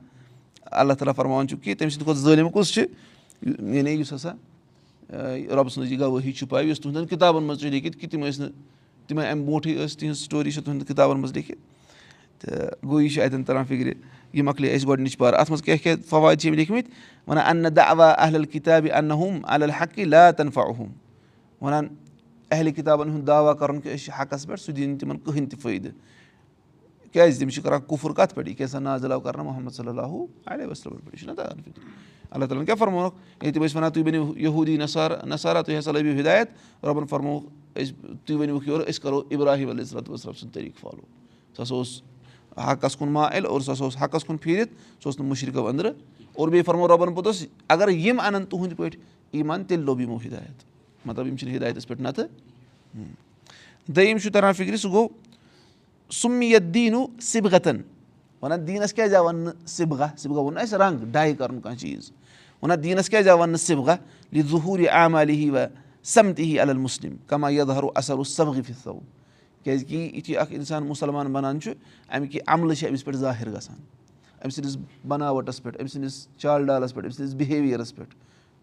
اللہ 0.71 0.93
تعالیٰ 0.93 1.15
فرماوان 1.17 1.49
چھُ 1.49 1.57
کہِ 1.63 1.77
تٔمۍ 1.77 1.91
سٕنٛدِ 1.91 2.05
کھۄتہٕ 2.05 2.23
ظٲلِم 2.23 2.49
کُس 2.51 2.73
چھِ 2.75 2.85
یعنی 3.43 3.91
یُس 3.91 4.13
ہَسا 4.13 4.33
رۄبہٕ 5.11 5.69
سٕنٛز 5.69 5.93
یہِ 5.93 6.01
گوٲہی 6.01 6.33
چھُپاے 6.33 6.65
یُس 6.65 6.81
تُہنٛدٮ۪ن 6.81 7.07
کِتابَن 7.07 7.43
منٛز 7.43 7.61
چھُ 7.61 7.71
لیکھِتھ 7.71 7.99
کہِ 7.99 8.11
تِم 8.11 8.25
ٲسۍ 8.25 8.41
نہٕ 8.41 8.53
تِمے 9.07 9.27
اَمہِ 9.27 9.45
برونٛٹھٕے 9.45 9.75
ٲسۍ 9.75 9.99
تِہنٛز 9.99 10.19
سٹوری 10.25 10.51
چھِ 10.51 10.63
تُہنٛدٮ۪ن 10.65 10.87
کِتابَن 10.87 11.17
منٛز 11.21 11.33
لیکھِتھ 11.33 11.61
تہٕ 12.41 12.69
گوٚو 12.85 13.01
یہِ 13.01 13.11
چھُ 13.15 13.23
اَتؠن 13.23 13.45
تَران 13.45 13.65
فِکرِ 13.69 13.93
یہِ 14.33 14.43
مۄکلے 14.45 14.75
اَسہِ 14.75 14.89
گۄڈنِچ 14.89 15.17
پَر 15.19 15.35
اَتھ 15.35 15.51
منٛز 15.51 15.63
کیاہ 15.63 15.77
کیاہ 15.83 15.97
فواد 16.09 16.37
چھِ 16.37 16.49
أمۍ 16.49 16.57
لیکھمٕتۍ 16.57 16.91
وَنان 17.29 17.45
اَننہٕ 17.47 17.71
دعوا 17.77 18.11
اہل 18.11 18.45
کِتابہِ 18.45 18.93
اَنہٕ 18.93 19.17
ہُم 19.21 19.41
الل 19.55 19.71
حقہِ 19.81 20.05
لا 20.05 20.31
تنفا 20.31 20.63
ہُم 20.79 20.93
وَنان 21.61 21.87
اہلِ 22.51 22.75
کِتابَن 22.75 23.09
ہُنٛد 23.09 23.27
دعوا 23.27 23.55
کَرُن 23.55 23.81
کہِ 23.81 23.95
أسۍ 23.95 24.05
چھِ 24.05 24.21
حقَس 24.21 24.47
پٮ۪ٹھ 24.47 24.61
سُہ 24.61 24.73
دِیِنۍ 24.73 24.99
تِمَن 24.99 25.19
کٕہٕنۍ 25.19 25.49
تہِ 25.51 25.61
فٲیدٕ 25.63 25.93
کیازِ 27.13 27.39
تِم 27.39 27.49
چھِ 27.49 27.63
کَران 27.63 27.81
کُفُر 27.87 28.13
کَتھ 28.13 28.35
پٮ۪ٹھ 28.35 28.49
یہِ 28.49 28.57
کیٛاہ 28.57 28.71
سا 28.71 28.79
نازل 28.79 29.13
آو 29.13 29.21
کَرنہٕ 29.21 29.45
محمد 29.47 29.71
صلی 29.71 29.89
اللہُ 29.89 30.25
علیہ 30.47 30.67
وسلمَن 30.67 30.99
پٮ۪ٹھ 30.99 31.15
یہِ 31.15 31.21
چھُنہ 31.21 31.37
تَران 31.37 31.63
فِکرِ 31.65 31.83
اللہ 32.31 32.45
تعالیٰ 32.45 32.61
ہَن 32.61 32.67
کیاہ 32.67 32.77
فرمونکھ 32.77 33.15
ییٚلہِ 33.43 33.55
تِم 33.55 33.65
ٲسۍ 33.65 33.77
وَنان 33.77 33.93
تُہۍ 33.93 34.05
ؤنِو 34.07 34.33
یہوٗدی 34.37 34.77
نثار 34.77 35.11
نثارا 35.27 35.63
تُہۍ 35.63 35.79
ہسا 35.79 35.93
لٲبِو 35.93 36.19
ہِدایت 36.19 36.49
رۄبَن 36.85 37.07
فرمووُکھ 37.07 37.47
أسۍ 37.79 37.93
تُہۍ 38.27 38.39
ؤنِوُکھ 38.41 38.69
یورٕ 38.69 38.89
أسۍ 38.89 39.03
کَرو 39.03 39.23
اِبراہیٖم 39.31 39.71
علیہ 39.71 39.85
صلاتُ 39.85 40.11
وسلم 40.11 40.33
سُنٛد 40.33 40.55
طریٖقہٕ 40.55 40.81
فالو 40.81 41.03
سُہ 41.57 41.63
ہسا 41.63 41.75
اوس 41.75 42.01
حقَس 42.57 42.97
کُن 42.97 43.09
مایِل 43.13 43.47
اور 43.47 43.61
سُہ 43.61 43.73
ہسا 43.73 43.85
اوس 43.85 43.97
حقَس 44.03 44.25
کُن 44.25 44.37
پھیٖرِتھ 44.37 44.73
سُہ 44.73 45.09
اوس 45.09 45.19
نہٕ 45.19 45.29
مُشرِقو 45.29 45.69
أنٛدرٕ 45.69 45.93
اور 46.33 46.49
بیٚیہِ 46.49 46.65
فرمو 46.67 46.89
رۄبَن 46.89 47.15
پوٚتُس 47.15 47.45
اگر 47.69 47.89
یِم 47.89 48.21
اَنَن 48.21 48.45
تُہٕنٛدۍ 48.45 48.77
پٲٹھۍ 48.77 48.99
ایٖمان 49.33 49.65
تیٚلہِ 49.65 49.85
لوٚب 49.85 50.01
یِمو 50.01 50.17
ہِدایت 50.25 50.65
مطلب 51.05 51.27
یِم 51.27 51.37
چھِنہٕ 51.37 51.55
ہِدایتَس 51.55 51.89
پٮ۪ٹھ 51.89 52.03
نَتہٕ 52.03 52.27
دوٚیِم 53.89 54.19
چھُ 54.19 54.33
تَران 54.33 54.53
فِکرِ 54.53 54.79
سُہ 54.79 54.91
گوٚو 54.93 55.09
سُمیت 56.11 56.63
دیٖنو 56.75 57.07
سِبغتَن 57.23 57.81
وَنان 58.43 58.67
دیٖنَس 58.67 58.93
کیازِ 58.93 59.15
آو 59.15 59.25
وَننہٕ 59.25 59.67
سِبغا 59.67 60.07
سِبغا 60.19 60.41
ووٚن 60.41 60.59
اَسہِ 60.59 60.79
رنٛگ 60.79 61.05
ڈاے 61.13 61.35
کَرُن 61.35 61.61
کانٛہہ 61.61 61.79
چیٖز 61.79 62.11
وَنان 62.63 62.83
دیٖنَس 62.83 63.09
کیازِ 63.11 63.29
آو 63.29 63.39
وَننہٕ 63.39 63.61
سِبغا 63.61 63.95
یہِ 64.33 64.43
ظہوٗر 64.51 64.81
وَ 65.53 65.67
سَمتی 66.05 66.43
ہی 66.43 66.59
عل 66.59 66.73
مُسلِم 66.77 67.17
کما 67.27 67.51
یدہرو 67.51 67.91
اثر 67.95 68.15
اوس 68.19 68.37
سبغہِ 68.37 68.63
فِو 68.83 68.99
کیازِ 69.65 69.85
کہِ 69.87 70.17
یُتھُے 70.17 70.37
اکھ 70.37 70.53
اِنسان 70.55 70.87
مُسلمان 70.87 71.33
بَنان 71.33 71.61
چھُ 71.61 71.73
اَمِکۍ 72.09 72.39
عملہٕ 72.47 72.75
چھِ 72.75 72.89
أمِس 72.89 73.05
پٮ۪ٹھ 73.05 73.17
ظٲہِر 73.17 73.51
گژھان 73.53 73.77
أمۍ 74.45 74.51
سٕنٛدِس 74.51 74.77
بَناوٹَس 75.09 75.63
پٮ۪ٹھ 75.63 75.81
أمۍ 75.81 75.89
سٕنٛدِس 75.93 76.27
چال 76.39 76.67
ڈالَس 76.67 76.95
پٮ۪ٹھ 76.95 77.07
أمۍ 77.07 77.15
سٕنٛدِس 77.15 77.35
بِہیویرَس 77.35 77.95
پٮ۪ٹھ 77.97 78.15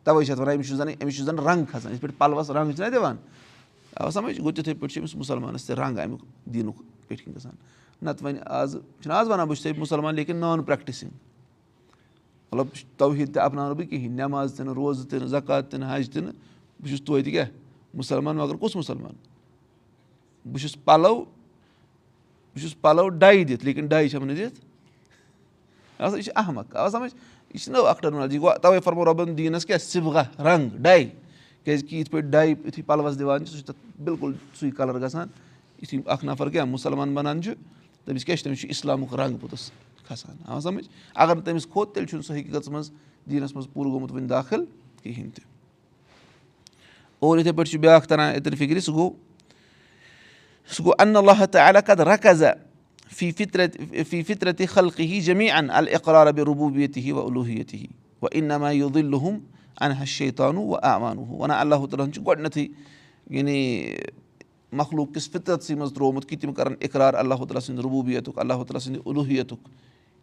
تَوَے 0.04 0.26
چھِ 0.26 0.32
اَتھ 0.32 0.42
وَنان 0.42 0.56
أمِس 0.56 0.68
چھُ 0.68 0.76
زَن 0.76 0.90
أمِس 1.02 1.16
چھُ 1.16 1.24
زَن 1.26 1.40
رنٛگ 1.40 1.66
کھَسان 1.72 1.92
یِتھ 1.92 2.02
پٲٹھۍ 2.02 2.18
پَلوَس 2.18 2.50
رنٛگ 2.50 2.72
چھِنہ 2.72 2.90
دِوان 2.94 3.16
آ 3.96 4.10
سَمٕجھ 4.10 4.40
گوٚو 4.42 4.52
تِتھَے 4.52 4.74
پٲٹھۍ 4.74 4.94
چھِ 4.94 5.00
أمِس 5.02 5.16
مُسلمانَس 5.16 5.66
تہِ 5.66 5.76
رنٛگ 5.78 6.00
اَمیُک 6.00 6.22
دیٖنُک 6.54 6.82
گژھان 7.36 7.56
نَتہٕ 8.02 8.26
وۄنۍ 8.26 8.40
آز 8.46 8.78
چھِنہ 9.02 9.14
آز 9.14 9.30
وَنان 9.30 9.48
بہٕ 9.48 9.56
چھُسے 9.56 9.74
مُسلمان 9.78 10.16
لیکِن 10.16 10.36
نان 10.38 10.64
پرٛٮ۪کٹِسِنٛگ 10.64 11.12
مطلب 12.52 12.68
توحیٖد 12.98 13.34
تہِ 13.34 13.44
اَپناو 13.44 13.68
نہٕ 13.68 13.78
بہٕ 13.78 13.90
کِہیٖنۍ 13.90 14.16
نٮ۪ماز 14.16 14.54
تہِ 14.54 14.66
نہٕ 14.66 14.74
روزٕ 14.74 15.10
تہِ 15.10 15.20
نہٕ 15.20 15.28
زکات 15.28 15.72
تہِ 15.72 15.80
نہٕ 15.80 15.98
حج 15.98 16.10
تہِ 16.10 16.24
نہٕ 16.24 16.34
بہٕ 16.80 16.90
چھُس 16.90 17.02
توتہِ 17.02 17.32
کیٛاہ؟ 17.32 17.50
مُسلمان 17.94 18.36
مگر 18.36 18.56
کُس 18.56 18.76
مُسلمان؟ 18.76 19.14
بہٕ 20.46 20.62
چھُس 20.62 20.78
پَلو 20.86 21.16
بہٕ 21.16 22.62
چھُس 22.62 22.82
پَلو 22.82 23.10
ڈاے 23.10 23.44
دِتھ 23.44 23.66
لیکِن 23.66 23.88
ڈاے 23.88 24.10
چھَم 24.10 24.26
نہٕ 24.26 24.36
دِتھ؟ 24.36 24.60
اَصٕل 26.00 26.18
یہِ 26.18 26.24
چھِ 26.24 26.32
احمد 26.36 26.76
آو 26.76 26.90
سَمٕجھ؟ 26.90 27.16
یہِ 27.54 27.62
چھِ 27.62 27.72
نٔو 27.72 27.86
اَکھ 27.86 28.06
گوٚو 28.06 28.58
تَوَے 28.62 28.80
فرمو 28.80 29.06
رۄبَن 29.06 29.38
دیٖنَس 29.38 29.66
کیٛاہ؟ 29.66 29.80
سِبغا 29.80 30.24
رنٛگ 30.40 30.78
ڈاے 30.82 31.06
کیٛازِکہِ 31.64 32.00
یِتھ 32.00 32.12
پٲٹھۍ 32.12 32.30
ڈاے 32.30 32.50
یُتھُے 32.50 32.82
پَلوَس 32.84 33.20
دِوان 33.20 33.46
چھِ 33.46 33.54
سُہ 33.54 33.60
چھِ 33.60 33.68
تَتھ 33.68 34.02
بِلکُل 34.02 34.34
سُے 34.60 34.72
کَلَر 34.72 35.00
گژھان۔ 35.02 35.28
یُتھُے 35.82 35.98
اَکھ 36.06 36.26
نَفر 36.26 36.50
کیٛاہ؟ 36.50 36.66
مُسلمان 36.66 37.16
بَنان 37.16 37.42
چھُ 37.42 37.52
تٔمِس 38.06 38.26
کیٛاہ 38.26 38.38
چھُ؟ 38.38 38.44
تٔمِس 38.44 38.60
چھُ 38.62 38.70
اِسلامُک 38.70 39.14
رنٛگ 39.14 39.38
پوٚتُس 39.38 39.72
کھَسان 40.08 40.36
آ 40.46 40.60
سَمٕجھ 40.60 40.88
اگر 41.16 41.36
نہٕ 41.36 41.44
تٔمِس 41.46 41.68
کھوٚت 41.68 41.94
تیٚلہِ 41.94 42.10
چھُنہٕ 42.10 42.26
سُہ 42.26 42.34
حقیٖقتَس 42.34 42.70
منٛز 42.70 42.92
دیٖنَس 43.30 43.56
منٛز 43.56 43.68
پوٗرٕ 43.74 43.92
گوٚمُت 43.92 44.12
وٕنہِ 44.12 44.30
داخل 44.30 44.66
کِہیٖنۍ 45.04 45.32
تہِ 45.36 45.46
اور 47.20 47.38
یِتھَے 47.38 47.52
پٲٹھۍ 47.52 47.72
چھُ 47.72 47.80
بیٛاکھ 47.80 48.08
تَران 48.08 48.34
اَتٮ۪ن 48.36 48.56
فِکرِ 48.56 48.82
سُہ 48.82 48.94
گوٚو 48.94 49.10
سُہ 50.70 50.84
گوٚو 50.84 50.96
اَن 51.00 51.16
اللہ 51.16 51.46
تہٕ 51.46 51.68
القد 51.68 52.00
رقضہ 52.00 52.54
فی 53.16 53.32
فِطرت 53.32 53.78
فی 54.10 54.22
فِطرتِ 54.24 54.66
خلقہٕ 54.70 55.06
ہی 55.06 55.22
جمی 55.22 55.50
اَن 55.52 55.70
القراربہِ 55.70 56.44
ربوٗبیت 56.48 56.98
ہی 56.98 57.12
و 57.12 57.26
الوٗحیت 57.26 57.74
ہی 57.74 57.86
وَ 58.22 58.28
اِنما 58.32 58.72
یُدُلُہُم 58.72 59.38
اَنحا 59.82 60.04
شیطانوٗ 60.04 60.66
وَ 60.68 60.80
اَوانوٗ 60.84 61.26
وَنان 61.40 61.60
اللہ 61.60 61.86
تعالیٰ 61.86 62.06
ہَن 62.06 62.14
چھُ 62.14 62.26
گۄڈنٮ۪تھٕے 62.26 62.68
یعنی 63.38 63.94
مخلوٗق 64.72 65.14
کِس 65.14 65.30
فِطرتسٕے 65.30 65.76
منٛز 65.76 65.94
ترٛوومُت 65.94 66.30
کہِ 66.30 66.40
تِم 66.42 66.54
کَرَن 66.54 66.74
اِقرار 66.80 67.14
اللہ 67.14 67.36
تعالیٰ 67.36 67.62
سٕنٛدِ 67.62 67.84
ربوٗبیتُک 67.86 68.40
اللہ 68.40 68.54
تعالیٰ 68.54 68.80
سٕنٛدِ 68.80 69.02
الوٗحیتُک 69.06 69.60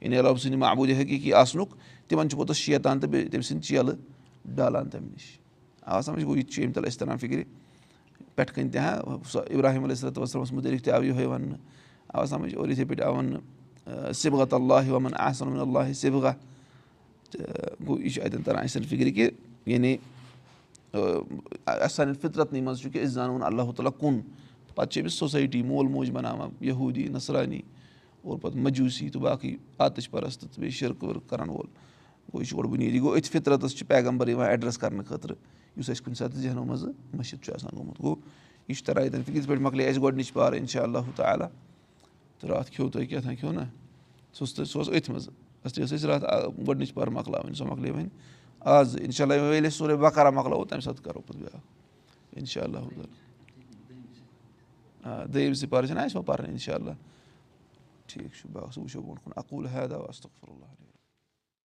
یعنی 0.05 0.17
رۄب 0.17 0.39
سٕنٛدِ 0.39 0.57
معبوٗدِ 0.59 0.95
حقیٖقی 1.01 1.33
آسنُک 1.33 1.75
تِمَن 2.09 2.29
چھُ 2.29 2.37
پوٚتُس 2.37 2.57
شیطان 2.57 3.01
تہٕ 3.01 3.11
بیٚیہِ 3.11 3.31
تٔمۍ 3.31 3.43
سٕنٛدۍ 3.43 3.63
چیلہٕ 3.69 3.97
ڈالان 4.57 4.89
تَمہِ 4.91 5.13
نِش 5.13 5.39
آ 5.83 6.01
سَمجھ 6.01 6.25
گوٚو 6.25 6.37
یہِ 6.37 6.45
تہِ 6.45 6.53
چھُ 6.53 6.63
اَمہِ 6.63 6.75
تَل 6.75 6.87
اَسہِ 6.87 6.99
تَران 6.99 7.19
فِکرِ 7.19 7.43
پٮ۪ٹھٕ 8.35 8.55
کَنۍ 8.55 8.71
تہِ 8.73 8.81
ہا 8.81 9.17
سۄ 9.33 9.41
اِبراہیٖم 9.51 9.85
علیہ 9.85 9.95
صلاتُ 9.95 10.21
وسلمَس 10.21 10.53
مُتعلِق 10.53 10.85
تہِ 10.85 10.93
آو 10.95 11.05
یِہوے 11.05 11.27
وَننہٕ 11.27 11.59
آو 12.15 12.27
سَمجھ 12.27 12.55
اور 12.55 12.69
یِتھَے 12.69 12.85
پٲٹھۍ 12.85 13.05
آو 13.07 13.15
وَننہٕ 13.17 14.91
وَمَن 14.91 15.13
آسَن 15.19 15.61
اللہ 15.61 15.93
سِبغا 15.93 16.33
تہٕ 17.31 17.87
گوٚو 17.87 18.01
یہِ 18.01 18.13
چھُ 18.13 18.23
اَتٮ۪ن 18.23 18.43
تَران 18.43 18.65
اَسہِ 18.65 18.85
فِکرِ 18.89 19.15
کہِ 19.15 19.29
یعنی 19.67 19.97
سانٮ۪ن 20.95 22.15
فِطرتنٕے 22.23 22.61
منٛز 22.61 22.81
چھُ 22.81 22.93
کہِ 22.93 23.03
أسۍ 23.03 23.13
زانوُن 23.13 23.43
اللہ 23.43 23.71
تعالیٰ 23.77 23.93
کُن 23.99 24.21
پَتہٕ 24.75 24.91
چھِ 24.91 25.01
أمِس 25.03 25.15
سوسایٹی 25.15 25.63
مول 25.63 25.87
موج 25.89 26.11
بَناوان 26.11 26.51
یہوٗدی 26.61 27.09
نَسرانی 27.13 27.61
اور 28.25 28.39
پَتہٕ 28.39 28.61
مجوٗسی 28.61 29.09
تہٕ 29.09 29.21
باقٕے 29.21 29.57
آتٕش 29.79 30.11
پَرست 30.11 30.41
تہٕ 30.41 30.59
بیٚیہِ 30.59 30.91
وِرک 31.03 31.31
کَرَن 31.31 31.49
وول۔ 31.49 31.67
گوٚو 32.33 32.41
یہِ 32.41 32.49
چھُ 32.49 32.59
گۄڈٕ 32.59 32.71
بُنیٲدی 32.71 33.01
گوٚو 33.01 33.17
أتھۍ 33.17 33.31
فِطرتَس 33.31 33.77
چھِ 33.77 33.87
پیغمبر 33.87 34.29
یِوان 34.29 34.49
ایٚڈرَس 34.49 34.79
کَرنہٕ 34.79 35.05
خٲطرٕ۔ 35.05 35.37
یُس 35.77 35.91
اَسہِ 35.91 36.05
کُنہِ 36.05 36.17
ساتہٕ 36.17 36.41
ذہنو 36.41 36.65
منٛزٕ 36.65 36.93
مٔشِد 37.15 37.45
چھُ 37.45 37.55
آسان 37.55 37.71
گوٚمُت۔ 37.77 38.01
گوٚو 38.01 38.17
یہِ 38.69 38.77
چھُ 38.77 38.87
تَران 38.87 39.05
ییٚتٮ۪ن 39.05 39.37
یِتھ 39.37 39.49
پٲٹھۍ 39.49 39.63
مۄکلے 39.63 39.89
اَسہِ 39.89 40.03
گۄڈنِچ 40.03 40.33
بار 40.33 40.53
اِنشاء 40.53 40.83
اللہ 40.83 40.99
تعالیٰ۔ 41.17 41.49
تہٕ 42.41 42.51
راتھ 42.51 42.71
کھیٚو 42.71 42.91
تۄہہِ 42.91 43.09
کیٛاہ 43.09 43.23
تام 43.23 43.37
کھیٚو 43.37 43.55
نا 43.55 43.65
سُہ 44.33 44.41
اوس 44.41 44.71
سُہ 44.71 44.79
اوس 44.79 44.89
أتھۍ 44.89 45.09
منٛز۔ 45.09 45.29
اَسہِ 45.65 45.85
ٲس 45.85 45.95
أسۍ 45.95 46.09
راتھ 46.09 46.25
گۄڈنِچ 46.69 46.93
بار 46.95 47.07
مۄکلاوٕنۍ 47.07 47.55
سۄ 47.55 47.67
مۄکلے 47.67 47.91
وۄنۍ 47.91 48.09
آز۔ 48.61 48.97
اِنشاء 48.97 49.25
اللہ 49.25 49.35
ییٚلہِ 49.35 49.71
أسۍ 49.71 49.79
سورُے 49.79 49.97
بکارا 49.97 50.31
مۄکلاوو 50.31 50.65
تَمہِ 50.65 50.83
ساتہٕ 50.83 51.05
کَرو 51.05 51.21
پَتہٕ 51.21 51.41
بیٛاکھ۔ 51.41 51.67
اِنشاء 52.37 52.63
اللہ 52.63 52.79
آ 55.03 55.25
دوٚیِم 55.25 55.53
زٕ 55.53 55.69
پَرٕ 55.69 55.87
چھِنہ 55.87 56.01
اَسہِ 56.01 56.17
وۄنۍ 56.17 56.27
پَرٕنۍ 56.27 56.51
اِنشاء 56.51 56.75
اللہ 56.75 56.91
ٹھیٖک 58.15 58.35
چھُ 58.39 58.49
بہٕ 58.53 58.71
سُہ 58.75 58.81
وٕچھو 58.81 59.01
برونٛٹھ 59.03 59.23
کُن 59.25 59.33
وستُف 60.09 60.45
اللہ 60.45 60.71